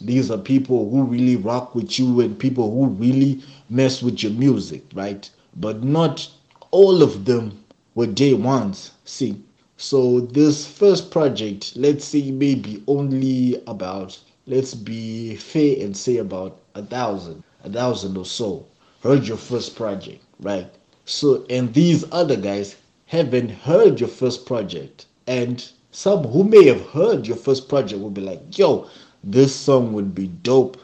These 0.02 0.30
are 0.30 0.38
people 0.38 0.90
who 0.90 1.04
really 1.04 1.36
rock 1.38 1.74
with 1.74 1.98
you 1.98 2.22
and 2.22 2.38
people 2.38 2.70
who 2.72 2.88
really 2.88 3.42
mess 3.70 4.04
with 4.04 4.22
your 4.22 4.34
music, 4.34 4.84
right? 4.94 5.30
But 5.56 5.84
not 5.84 6.30
all 6.72 7.02
of 7.02 7.26
them 7.26 7.64
were 7.96 8.06
day 8.08 8.34
ones. 8.34 8.92
See, 9.06 9.38
so 9.78 10.20
this 10.20 10.66
first 10.68 11.10
project, 11.12 11.74
let's 11.76 12.06
say 12.06 12.32
maybe 12.32 12.84
only 12.88 13.62
about, 13.68 14.20
let's 14.46 14.74
be 14.74 15.36
fair 15.36 15.84
and 15.84 15.96
say 15.96 16.18
about 16.18 16.60
a 16.76 16.84
thousand, 16.84 17.44
a 17.64 17.70
thousand 17.70 18.18
or 18.18 18.26
so 18.26 18.66
heard 19.04 19.28
your 19.28 19.38
first 19.38 19.76
project, 19.76 20.24
right? 20.40 20.68
So, 21.06 21.46
and 21.50 21.74
these 21.74 22.04
other 22.12 22.36
guys 22.36 22.76
haven't 23.08 23.50
heard 23.50 24.00
your 24.00 24.10
first 24.10 24.46
project. 24.46 25.06
And 25.26 25.68
some 25.92 26.24
who 26.26 26.44
may 26.44 26.66
have 26.66 26.86
heard 26.90 27.26
your 27.26 27.38
first 27.38 27.68
project 27.68 28.02
will 28.02 28.10
be 28.12 28.22
like, 28.22 28.58
yo, 28.58 28.88
this 29.24 29.56
song 29.56 29.94
would 29.94 30.14
be 30.14 30.28
dope 30.28 30.78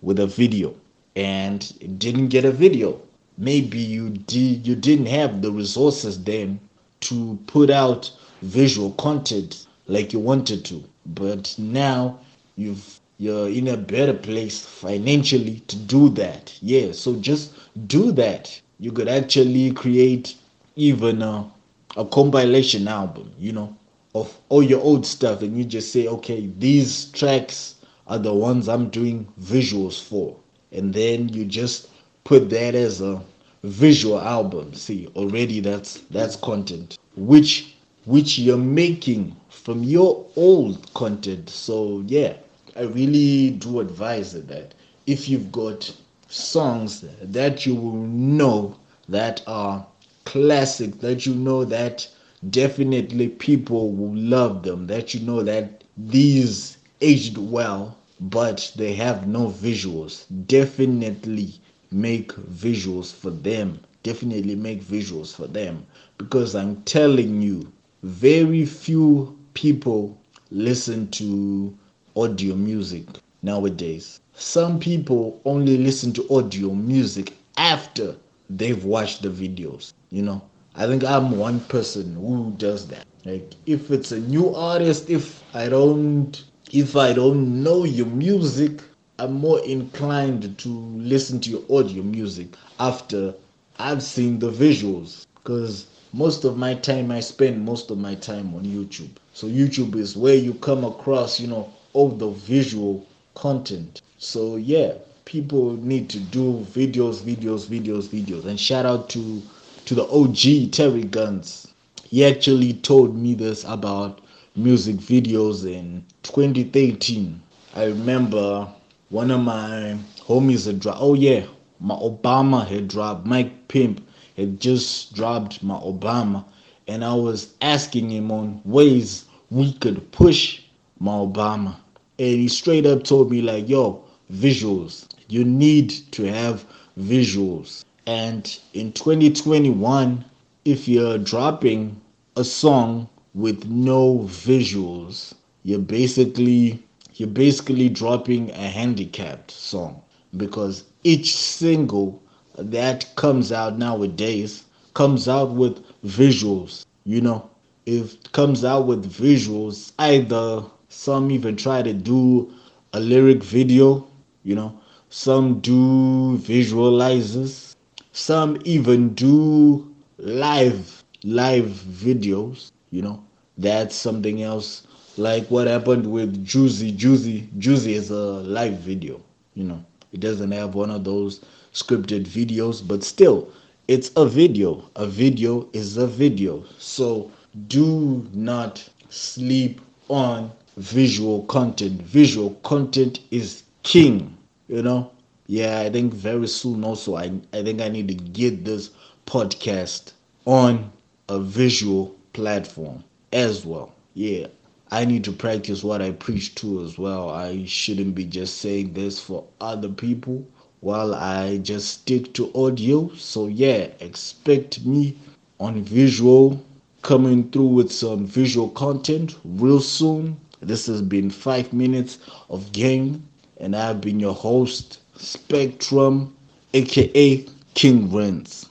with 0.00 0.18
a 0.18 0.26
video. 0.26 0.74
And 1.16 1.62
it 1.80 1.98
didn't 1.98 2.28
get 2.28 2.44
a 2.44 2.50
video. 2.50 3.00
Maybe 3.36 3.78
you 3.78 4.10
did 4.10 4.66
you 4.66 4.76
didn't 4.76 5.06
have 5.06 5.42
the 5.42 5.50
resources 5.50 6.22
then 6.22 6.60
to 7.00 7.38
put 7.46 7.70
out 7.70 8.10
visual 8.42 8.92
content 8.92 9.66
like 9.86 10.12
you 10.12 10.20
wanted 10.20 10.64
to. 10.66 10.84
But 11.06 11.54
now 11.58 12.18
you've 12.56 13.00
you're 13.18 13.48
in 13.48 13.68
a 13.68 13.76
better 13.76 14.14
place 14.14 14.64
financially 14.64 15.60
to 15.68 15.76
do 15.76 16.08
that. 16.10 16.56
Yeah, 16.60 16.92
so 16.92 17.16
just 17.16 17.52
do 17.86 18.12
that. 18.12 18.60
You 18.80 18.92
could 18.92 19.08
actually 19.08 19.72
create 19.72 20.34
even 20.76 21.22
a, 21.22 21.50
a 21.96 22.04
compilation 22.04 22.88
album, 22.88 23.32
you 23.38 23.52
know, 23.52 23.76
of 24.14 24.36
all 24.48 24.62
your 24.62 24.80
old 24.80 25.04
stuff, 25.06 25.42
and 25.42 25.56
you 25.56 25.64
just 25.64 25.92
say, 25.92 26.06
okay, 26.06 26.50
these 26.58 27.06
tracks 27.12 27.76
are 28.06 28.18
the 28.18 28.32
ones 28.32 28.68
I'm 28.68 28.88
doing 28.90 29.26
visuals 29.40 30.02
for, 30.02 30.36
and 30.72 30.92
then 30.92 31.28
you 31.28 31.44
just 31.44 31.88
put 32.24 32.50
that 32.50 32.74
as 32.74 33.00
a 33.00 33.22
visual 33.62 34.20
album. 34.20 34.74
See, 34.74 35.08
already 35.16 35.60
that's 35.60 36.00
that's 36.10 36.36
content 36.36 36.98
which 37.16 37.74
which 38.06 38.38
you're 38.38 38.58
making 38.58 39.34
from 39.48 39.82
your 39.82 40.26
old 40.36 40.92
content. 40.94 41.48
So 41.48 42.02
yeah, 42.06 42.34
I 42.76 42.82
really 42.82 43.50
do 43.50 43.80
advise 43.80 44.32
that 44.32 44.74
if 45.06 45.28
you've 45.28 45.50
got 45.52 45.94
songs 46.28 47.04
that 47.22 47.64
you 47.64 47.74
will 47.74 47.92
know 47.92 48.76
that 49.08 49.42
are 49.46 49.86
classic, 50.24 51.00
that 51.00 51.26
you 51.26 51.34
know 51.34 51.64
that 51.64 52.08
definitely 52.50 53.28
people 53.28 53.92
will 53.92 54.16
love 54.16 54.62
them, 54.62 54.86
that 54.86 55.14
you 55.14 55.20
know 55.20 55.42
that 55.42 55.84
these 55.96 56.76
aged 57.00 57.38
well, 57.38 57.96
but 58.20 58.72
they 58.76 58.94
have 58.94 59.26
no 59.28 59.48
visuals. 59.48 60.24
Definitely 60.46 61.54
make 61.90 62.32
visuals 62.34 63.12
for 63.12 63.30
them. 63.30 63.80
Definitely 64.02 64.56
make 64.56 64.82
visuals 64.82 65.34
for 65.34 65.46
them. 65.46 65.86
Because 66.18 66.54
I'm 66.54 66.82
telling 66.82 67.40
you, 67.42 67.72
very 68.02 68.66
few 68.66 69.38
people 69.54 70.18
listen 70.50 71.08
to 71.12 71.76
audio 72.16 72.54
music 72.54 73.06
nowadays. 73.42 74.20
Some 74.34 74.78
people 74.78 75.40
only 75.44 75.78
listen 75.78 76.12
to 76.14 76.28
audio 76.30 76.74
music 76.74 77.34
after 77.56 78.16
they've 78.50 78.84
watched 78.84 79.22
the 79.22 79.28
videos. 79.28 79.92
You 80.14 80.22
know, 80.22 80.42
I 80.76 80.86
think 80.86 81.02
I'm 81.02 81.38
one 81.38 81.58
person 81.58 82.14
who 82.14 82.54
does 82.56 82.86
that. 82.86 83.04
Like, 83.24 83.54
if 83.66 83.90
it's 83.90 84.12
a 84.12 84.20
new 84.20 84.54
artist, 84.54 85.10
if 85.10 85.42
I 85.52 85.68
don't, 85.68 86.40
if 86.70 86.94
I 86.94 87.12
don't 87.12 87.64
know 87.64 87.82
your 87.82 88.06
music, 88.06 88.80
I'm 89.18 89.32
more 89.32 89.58
inclined 89.64 90.56
to 90.56 90.68
listen 90.68 91.40
to 91.40 91.50
your 91.50 91.62
audio 91.68 92.04
music 92.04 92.54
after 92.78 93.34
I've 93.80 94.04
seen 94.04 94.38
the 94.38 94.52
visuals. 94.52 95.26
Because 95.34 95.88
most 96.12 96.44
of 96.44 96.56
my 96.56 96.74
time, 96.74 97.10
I 97.10 97.18
spend 97.18 97.64
most 97.64 97.90
of 97.90 97.98
my 97.98 98.14
time 98.14 98.54
on 98.54 98.62
YouTube. 98.62 99.16
So 99.32 99.48
YouTube 99.48 99.96
is 99.96 100.16
where 100.16 100.36
you 100.36 100.54
come 100.54 100.84
across, 100.84 101.40
you 101.40 101.48
know, 101.48 101.72
all 101.92 102.10
the 102.10 102.30
visual 102.30 103.04
content. 103.34 104.00
So 104.18 104.54
yeah, 104.58 104.92
people 105.24 105.72
need 105.78 106.08
to 106.10 106.20
do 106.20 106.64
videos, 106.70 107.20
videos, 107.20 107.66
videos, 107.66 108.06
videos. 108.06 108.44
And 108.44 108.60
shout 108.60 108.86
out 108.86 109.08
to 109.10 109.42
to 109.86 109.94
the 109.94 110.06
OG 110.08 110.72
Terry 110.72 111.04
Guns. 111.04 111.66
He 112.08 112.24
actually 112.24 112.72
told 112.72 113.14
me 113.14 113.34
this 113.34 113.64
about 113.64 114.22
music 114.56 114.96
videos 114.96 115.70
in 115.70 116.02
2013. 116.22 117.38
I 117.74 117.84
remember 117.84 118.66
one 119.10 119.30
of 119.30 119.42
my 119.42 119.98
homies 120.20 120.64
had 120.66 120.80
dropped. 120.80 121.00
Oh 121.02 121.12
yeah, 121.12 121.44
my 121.80 121.96
Obama 121.96 122.66
had 122.66 122.88
dropped. 122.88 123.26
Mike 123.26 123.68
Pimp 123.68 124.00
had 124.38 124.58
just 124.58 125.14
dropped 125.14 125.62
my 125.62 125.74
Obama, 125.74 126.46
and 126.88 127.04
I 127.04 127.12
was 127.12 127.52
asking 127.60 128.08
him 128.10 128.32
on 128.32 128.62
ways 128.64 129.26
we 129.50 129.74
could 129.74 130.10
push 130.12 130.62
my 130.98 131.12
Obama, 131.12 131.76
and 132.18 132.40
he 132.40 132.48
straight 132.48 132.86
up 132.86 133.04
told 133.04 133.30
me 133.30 133.42
like, 133.42 133.68
"Yo, 133.68 134.02
visuals. 134.32 135.04
You 135.28 135.44
need 135.44 135.90
to 136.12 136.24
have 136.24 136.64
visuals." 136.98 137.84
And 138.06 138.58
in 138.74 138.92
2021, 138.92 140.24
if 140.64 140.86
you're 140.86 141.18
dropping 141.18 142.00
a 142.36 142.44
song 142.44 143.08
with 143.34 143.64
no 143.66 144.18
visuals, 144.30 145.32
you're 145.62 145.78
basically 145.78 146.82
you're 147.14 147.28
basically 147.28 147.88
dropping 147.88 148.50
a 148.50 148.68
handicapped 148.68 149.50
song. 149.50 150.02
Because 150.36 150.84
each 151.04 151.36
single 151.36 152.20
that 152.58 153.14
comes 153.16 153.52
out 153.52 153.78
nowadays 153.78 154.64
comes 154.94 155.28
out 155.28 155.52
with 155.52 155.82
visuals 156.04 156.84
you 157.04 157.20
know? 157.20 157.48
It 157.86 158.32
comes 158.32 158.64
out 158.64 158.86
with 158.86 159.10
visuals 159.12 159.92
either 159.98 160.64
some 160.88 161.30
even 161.30 161.56
try 161.56 161.82
to 161.82 161.92
do 161.92 162.52
a 162.92 163.00
lyric 163.00 163.42
video 163.42 164.06
you 164.42 164.54
know? 164.54 164.78
Some 165.10 165.60
do 165.60 166.36
visualizers 166.38 167.73
some 168.14 168.56
even 168.64 169.12
do 169.14 169.92
live 170.18 171.02
live 171.24 171.66
videos 171.66 172.70
you 172.92 173.02
know. 173.02 173.22
That's 173.58 173.94
something 173.94 174.42
else. 174.42 174.86
Like 175.16 175.48
what 175.48 175.66
happened 175.66 176.10
with 176.10 176.44
juicy 176.44 176.92
juicy 176.92 177.48
juicy 177.58 177.94
is 177.94 178.10
a 178.10 178.40
live 178.42 178.78
video 178.78 179.20
you 179.54 179.64
know. 179.64 179.84
It 180.12 180.20
doesn't 180.20 180.52
have 180.52 180.76
one 180.76 180.90
of 180.92 181.02
those 181.02 181.40
scripted 181.72 182.26
videos 182.28 182.86
but 182.86 183.02
still 183.02 183.50
it's 183.88 184.12
a 184.16 184.24
video. 184.26 184.88
A 184.94 185.06
video 185.06 185.68
is 185.72 185.96
a 185.96 186.06
video. 186.06 186.64
So 186.78 187.32
do 187.66 188.26
not 188.32 188.88
sleep 189.08 189.80
on 190.08 190.52
visual 190.76 191.42
content. 191.46 192.00
Visual 192.02 192.50
content 192.62 193.20
is 193.32 193.64
king 193.82 194.36
you 194.68 194.82
know 194.82 195.10
yeah 195.46 195.80
i 195.80 195.90
think 195.90 196.12
very 196.12 196.46
soon 196.48 196.84
also 196.84 197.16
i, 197.16 197.30
I 197.52 197.62
think 197.62 197.80
i 197.80 197.88
need 197.88 198.08
to 198.08 198.14
get 198.14 198.64
this 198.64 198.90
podcast 199.26 200.12
on 200.46 200.90
a 201.28 201.38
visual 201.40 202.14
platform 202.34 203.02
as 203.32 203.64
well. 203.64 203.92
Yeah 204.14 204.46
i 204.90 205.04
need 205.04 205.24
to 205.24 205.32
practice 205.32 205.82
what 205.82 206.02
i 206.02 206.12
preach 206.12 206.54
to 206.56 206.82
as 206.82 206.98
well. 206.98 207.30
I 207.30 207.64
shouldn't 207.64 208.14
be 208.14 208.24
just 208.24 208.58
saying 208.58 208.92
this 208.92 209.18
for 209.20 209.44
other 209.60 209.88
people 209.88 210.46
while 210.80 211.14
i 211.14 211.58
just 211.58 211.88
stick 212.00 212.34
to 212.34 212.52
audio. 212.54 213.10
So 213.14 213.46
yeah 213.46 213.88
expect 214.00 214.84
me 214.84 215.16
on 215.58 215.82
visual 215.82 216.62
coming 217.02 217.50
through 217.50 217.68
with 217.68 217.90
some 217.92 218.26
visual 218.26 218.68
content 218.70 219.36
real 219.44 219.80
soon. 219.80 220.36
This 220.60 220.86
has 220.86 221.02
been 221.02 221.30
five 221.30 221.72
minutes 221.72 222.18
of 222.50 222.72
game 222.72 223.26
and 223.58 223.74
i've 223.76 224.00
been 224.00 224.20
your 224.20 224.34
host 224.34 224.98
spectrum 225.16 226.34
aka 226.72 227.46
king 227.74 228.12
rents 228.12 228.66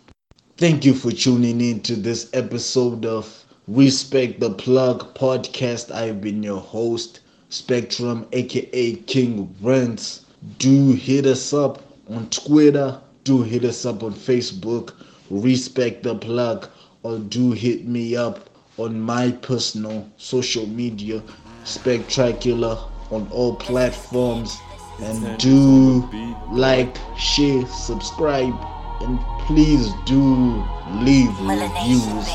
thank 0.57 0.85
you 0.85 0.93
for 0.93 1.11
tuning 1.11 1.61
in 1.61 1.79
to 1.79 1.95
this 1.95 2.29
episode 2.33 3.05
of 3.05 3.43
respect 3.67 4.41
the 4.41 4.49
plug 4.49 5.13
podcast. 5.15 5.89
I've 5.89 6.19
been 6.19 6.43
your 6.43 6.59
host 6.59 7.21
spectrum 7.49 8.25
aka 8.33 8.95
king 8.95 9.55
rents 9.61 10.25
do 10.59 10.91
hit 10.91 11.25
us 11.25 11.53
up 11.53 11.81
on 12.09 12.29
twitter. 12.29 12.99
Do 13.23 13.41
hit 13.41 13.63
us 13.63 13.85
up 13.85 14.03
on 14.03 14.13
facebook 14.13 14.93
respect 15.29 16.03
the 16.03 16.15
plug 16.15 16.67
or 17.03 17.19
do 17.19 17.51
hit 17.53 17.87
me 17.87 18.17
up 18.17 18.49
on 18.77 18.99
my 18.99 19.31
personal 19.31 20.09
social 20.17 20.67
media 20.67 21.23
spectacular 21.63 22.77
on 23.11 23.27
all 23.31 23.55
platforms 23.55 24.59
and 25.01 25.37
do 25.39 26.07
like 26.51 26.97
share 27.17 27.65
subscribe 27.67 28.53
and 29.01 29.19
please 29.47 29.91
do 30.05 30.63
leave 31.01 31.31
reviews 31.41 32.29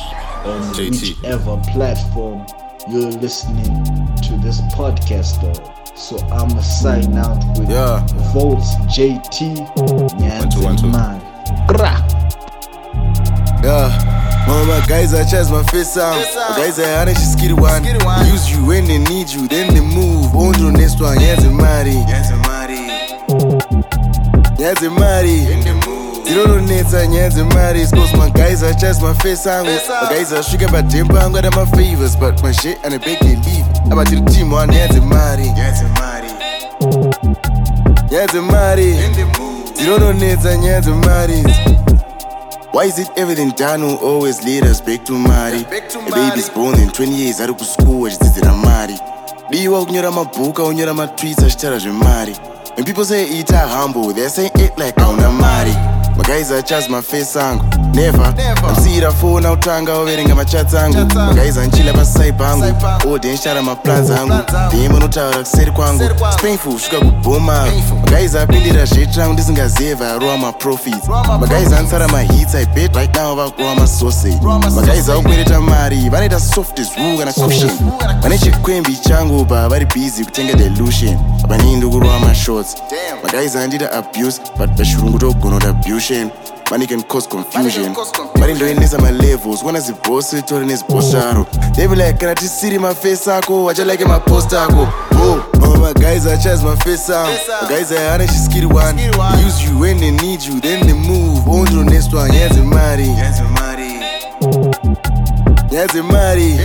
on 0.45 0.61
whichever 0.77 1.57
platform 1.73 2.45
you're 2.91 3.13
listening 3.21 3.85
to 4.23 4.37
this 4.43 4.61
podcast 4.75 5.43
on 5.45 5.97
so 5.97 6.17
i'ma 6.33 6.61
sign 6.61 7.17
out 7.17 7.39
with 7.59 7.71
Yeah. 7.71 8.05
votes 8.33 8.75
jt 8.97 9.59
man 10.21 10.49
Yeah. 13.63 13.91
One 14.49 14.63
of 14.63 14.69
my 14.69 14.87
guys 14.87 15.13
I 15.13 15.25
chase 15.29 15.51
my 15.51 15.63
face 15.65 15.97
out. 15.99 16.15
My 16.51 16.57
guys 16.57 16.79
I 16.79 17.01
honest 17.03 17.21
just 17.21 17.39
skitty 17.39 17.53
one. 17.61 17.85
Use 18.33 18.49
you 18.51 18.65
when 18.65 18.87
they 18.87 18.99
need 18.99 19.29
you, 19.29 19.47
then 19.49 19.75
they 19.75 19.81
move. 19.81 20.35
On 20.35 20.55
to 20.55 20.63
the 20.71 20.73
next 20.73 21.01
one, 21.01 21.21
yes, 21.21 21.45
and 21.45 21.57
Mari. 21.57 21.91
Yes, 22.09 22.31
and 24.59 24.95
Mari. 24.95 25.31
Yes, 25.31 25.67
and 25.67 25.87
Mari. 25.87 25.99
ndinononetsa 26.31 27.07
nyaya 27.07 27.29
dzemari 27.29 27.87
cause 27.87 28.17
my 28.17 28.31
guys 28.31 28.63
are 28.63 28.75
just 28.75 29.03
my 29.03 29.15
face 29.15 29.47
angu 29.51 29.71
my 30.03 30.09
guys 30.17 30.33
asvika 30.33 30.69
padhemba 30.69 31.23
angu 31.25 31.39
ada 31.39 31.51
mafavors 31.51 32.17
but 32.19 32.43
mashe 32.43 32.77
ane 32.85 32.99
beg 32.99 33.19
they 33.21 33.37
leave. 33.37 33.65
Apa 33.91 34.05
tiri 34.05 34.21
team 34.21 34.53
one? 34.53 34.73
Nyaya 34.73 34.89
dzemari 34.89 35.51
nyaya 35.51 35.73
dzemari 38.27 38.97
ndinononetsa 39.75 40.57
nyaya 40.57 40.81
dzemari 40.81 41.45
Why 42.73 42.85
is 42.85 42.99
it 42.99 43.09
everything 43.17 43.51
done 43.57 43.83
will 43.83 43.97
always 43.97 44.45
lead 44.45 44.63
us 44.65 44.81
back 44.83 45.05
to 45.07 45.13
Mari? 45.15 45.65
A 45.65 46.11
baby's 46.15 46.51
born 46.51 46.79
in 46.79 46.91
20 46.91 47.13
years 47.13 47.41
ari 47.41 47.53
kuschool 47.55 48.07
achidzidzira 48.07 48.53
mari 48.53 48.95
diwa 49.51 49.87
kunyora 49.87 50.11
mabhuku 50.11 50.63
aunyora 50.63 50.95
matweets 50.95 51.43
achitaura 51.43 51.79
zvemari. 51.79 52.37
When 52.77 52.85
people 52.85 53.05
say 53.05 53.25
ita 53.41 53.67
humble 53.69 54.13
they're 54.13 54.29
saying 54.29 54.53
it 54.55 54.79
like 54.79 55.01
hauna 55.01 55.31
mari. 55.31 55.75
Magaizi 56.17 56.55
achazi 56.55 56.91
mafesi 56.91 57.39
angu 57.39 57.78
never. 57.95 58.35
Nzira 58.79 59.13
foni 59.13 59.47
autanga 59.47 59.95
waverenga 59.95 60.35
machats 60.35 60.75
angu. 60.75 60.99
Ngaiza 61.35 61.65
nchila 61.67 61.93
pasai 61.93 62.33
pangu 62.33 62.65
ode 63.13 63.33
nshara 63.33 63.63
maplans 63.63 64.11
angu. 64.11 64.35
Ndimbo 64.67 64.99
notaura 64.99 65.39
kuseri 65.39 65.71
kwangu. 65.71 66.05
Spainful 66.39 66.73
kusvika 66.73 66.99
kubhoma 66.99 67.67
magaiza 68.05 68.43
apindira 68.43 68.85
zvetrangu 68.85 69.33
ndisingazive 69.33 69.95
varowa 69.95 70.39
maprofits 70.39 71.09
magaiza 71.41 71.79
anisara 71.79 72.09
mahits 72.09 72.55
ibet 72.55 72.97
right 72.97 73.17
now 73.17 73.37
varowa 73.37 73.75
masausage 73.75 74.39
magaiza 74.75 75.17
okwereta 75.17 75.61
mari 75.61 76.09
vanoita 76.11 76.41
softest 76.41 76.93
wu 76.99 77.19
kana 77.19 77.33
cushion 77.33 77.71
vane 78.23 78.39
chikwembi 78.39 78.97
changu 78.97 79.45
pa 79.45 79.69
vari 79.69 79.85
bhizi 79.87 80.25
kutenga 80.25 80.55
delusion. 80.55 81.19
Apa 81.45 81.57
nii 81.57 81.77
ndikurowa 81.77 82.19
mashots 82.21 82.75
magaiza 83.25 83.63
andita 83.63 83.93
abuse 83.93 84.41
but 84.59 84.71
pachirungu 84.77 85.19
togonota 85.19 85.73
bution 85.73 86.31
money 86.71 86.87
can 86.87 87.03
cause 87.03 87.29
confusion. 87.29 87.95
mari 88.41 88.55
ndoendesa 88.55 88.99
malevels 88.99 89.63
wana 89.63 89.81
zibhosi 89.81 90.43
tori 90.43 90.67
nezibhosi 90.67 91.17
aro 91.17 91.47
they 91.75 91.89
be 91.89 91.97
like 91.97 92.13
kana 92.13 92.35
tisiri 92.35 92.79
mafesi 92.79 93.31
ako 93.31 93.65
wachalike 93.65 94.05
mapost 94.05 94.53
ako 94.53 94.89
oh, 95.13 95.41
all 95.65 95.79
my 95.79 95.93
guys 95.93 96.27
are 96.27 96.37
chasing 96.37 96.65
mama 96.65 96.77
maguys 96.77 97.07
achazi 97.07 97.13
mafesi 97.13 97.13
ako 97.13 97.31
maguys 97.63 97.93
ayana 97.93 98.27
chiskiri 98.27 98.67
one. 98.67 98.99
Use 99.47 99.65
you 99.65 99.79
when 99.79 99.99
they 99.99 100.11
need 100.11 100.43
you 100.43 100.61
then 100.61 100.87
they 100.87 100.95
move. 100.95 101.43
Oh, 101.47 101.61
On 101.61 101.67
to 101.67 101.73
the 101.73 101.85
next 101.85 102.13
one 102.15 102.31
nyaya 102.31 102.49
dzemari 102.49 103.09
nyaya 105.71 105.87
dzemari 105.87 106.59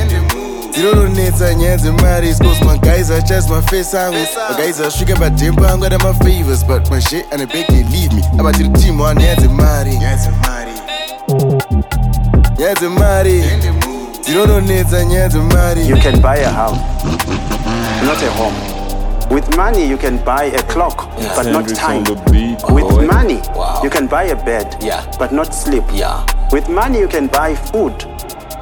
dzinononetsa 0.73 1.53
nyaya 1.53 1.77
dzemari 1.77 2.35
cause 2.35 2.65
maguys 2.65 3.11
achazi 3.11 3.49
mafesi 3.49 3.97
angu 3.97 4.17
maguys 4.49 4.79
asvika 4.79 5.15
padhemba 5.15 5.71
angu 5.71 5.85
ada 5.85 5.97
mafavors 5.99 6.65
but 6.65 6.89
mashe 6.89 7.25
ane 7.31 7.45
beg 7.45 7.67
they 7.67 7.83
leave 7.83 8.13
me 8.15 8.23
apa 8.39 8.51
tiri 8.51 8.69
team 8.69 8.99
one 9.01 9.21
nyaya 9.21 9.35
dzemari 9.35 9.97
nyaya 9.97 10.17
dzemari 12.75 13.43
dzinononetsa 14.21 15.05
nyaya 15.05 15.27
dzemari 15.29 15.87
You 15.87 15.95
can 15.97 16.21
buy 16.21 16.37
a 16.37 16.49
house, 16.49 16.77
not 18.05 18.21
a 18.23 18.31
home. 18.31 18.55
With 19.29 19.55
money, 19.57 19.87
you 19.87 19.97
can 19.97 20.17
buy 20.23 20.45
a 20.45 20.61
clock, 20.63 21.09
but 21.35 21.45
not 21.47 21.67
time. 21.67 22.03
With 22.03 23.07
money, 23.07 23.41
you 23.83 23.89
can 23.89 24.07
buy 24.07 24.23
a 24.25 24.35
bed, 24.35 24.75
yeah. 24.81 25.03
but 25.17 25.31
not 25.31 25.53
sleep. 25.55 25.83
Yeah. 25.93 26.23
With 26.51 26.69
money, 26.69 26.99
you 26.99 27.07
can 27.07 27.27
buy 27.27 27.55
food, 27.55 27.93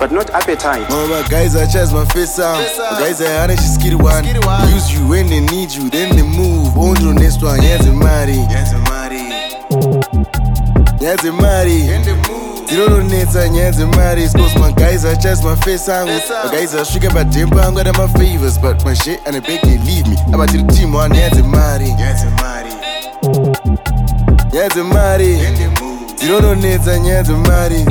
but 0.02 0.12
not 0.12 0.32
appetite. 0.32 0.90
Mama 0.90 1.24
guys 1.30 1.56
achazi 1.56 1.96
mafesi 1.96 2.42
angu 2.42 2.64
maguys 2.92 3.22
ayana 3.22 3.56
chiskiri 3.56 3.96
one. 3.96 4.26
Use 4.76 4.94
you 4.94 5.08
when 5.08 5.28
they 5.28 5.40
need 5.40 5.72
you 5.72 5.90
then 5.90 6.16
they 6.16 6.24
move. 6.24 6.76
On 6.76 6.96
to 6.96 7.06
the 7.06 7.14
next 7.14 7.44
one 7.44 7.60
nyaya 7.60 7.78
dzemari 7.78 8.38
nyaya 11.02 11.16
dzemari 11.18 11.90
dzinononetsa 12.66 13.50
nyaya 13.50 13.72
dzemari 13.72 14.30
cause 14.30 14.60
maguys 14.60 15.06
achazi 15.06 15.44
mafesi 15.44 15.92
angu 15.92 16.12
ah. 16.12 16.44
ah. 16.44 16.46
maguys 16.46 16.76
asvika 16.76 17.10
padhemba 17.10 17.66
angu 17.66 17.80
ada 17.80 17.94
mafavors 17.94 18.60
but 18.62 18.86
mashe 18.86 19.20
ane 19.26 19.42
beg 19.42 19.62
they 19.62 19.78
leave 19.78 20.08
me. 20.08 20.18
Apa 20.34 20.48
tiri 20.48 20.64
team 20.64 20.96
one 20.96 21.16
nyaya 21.16 21.30
dzemari 21.30 21.94
nyaya 21.94 22.14
dzemari 24.70 25.38
dzinononetsa 26.16 27.00
nyaya 27.00 27.24
dzemari 27.24 27.86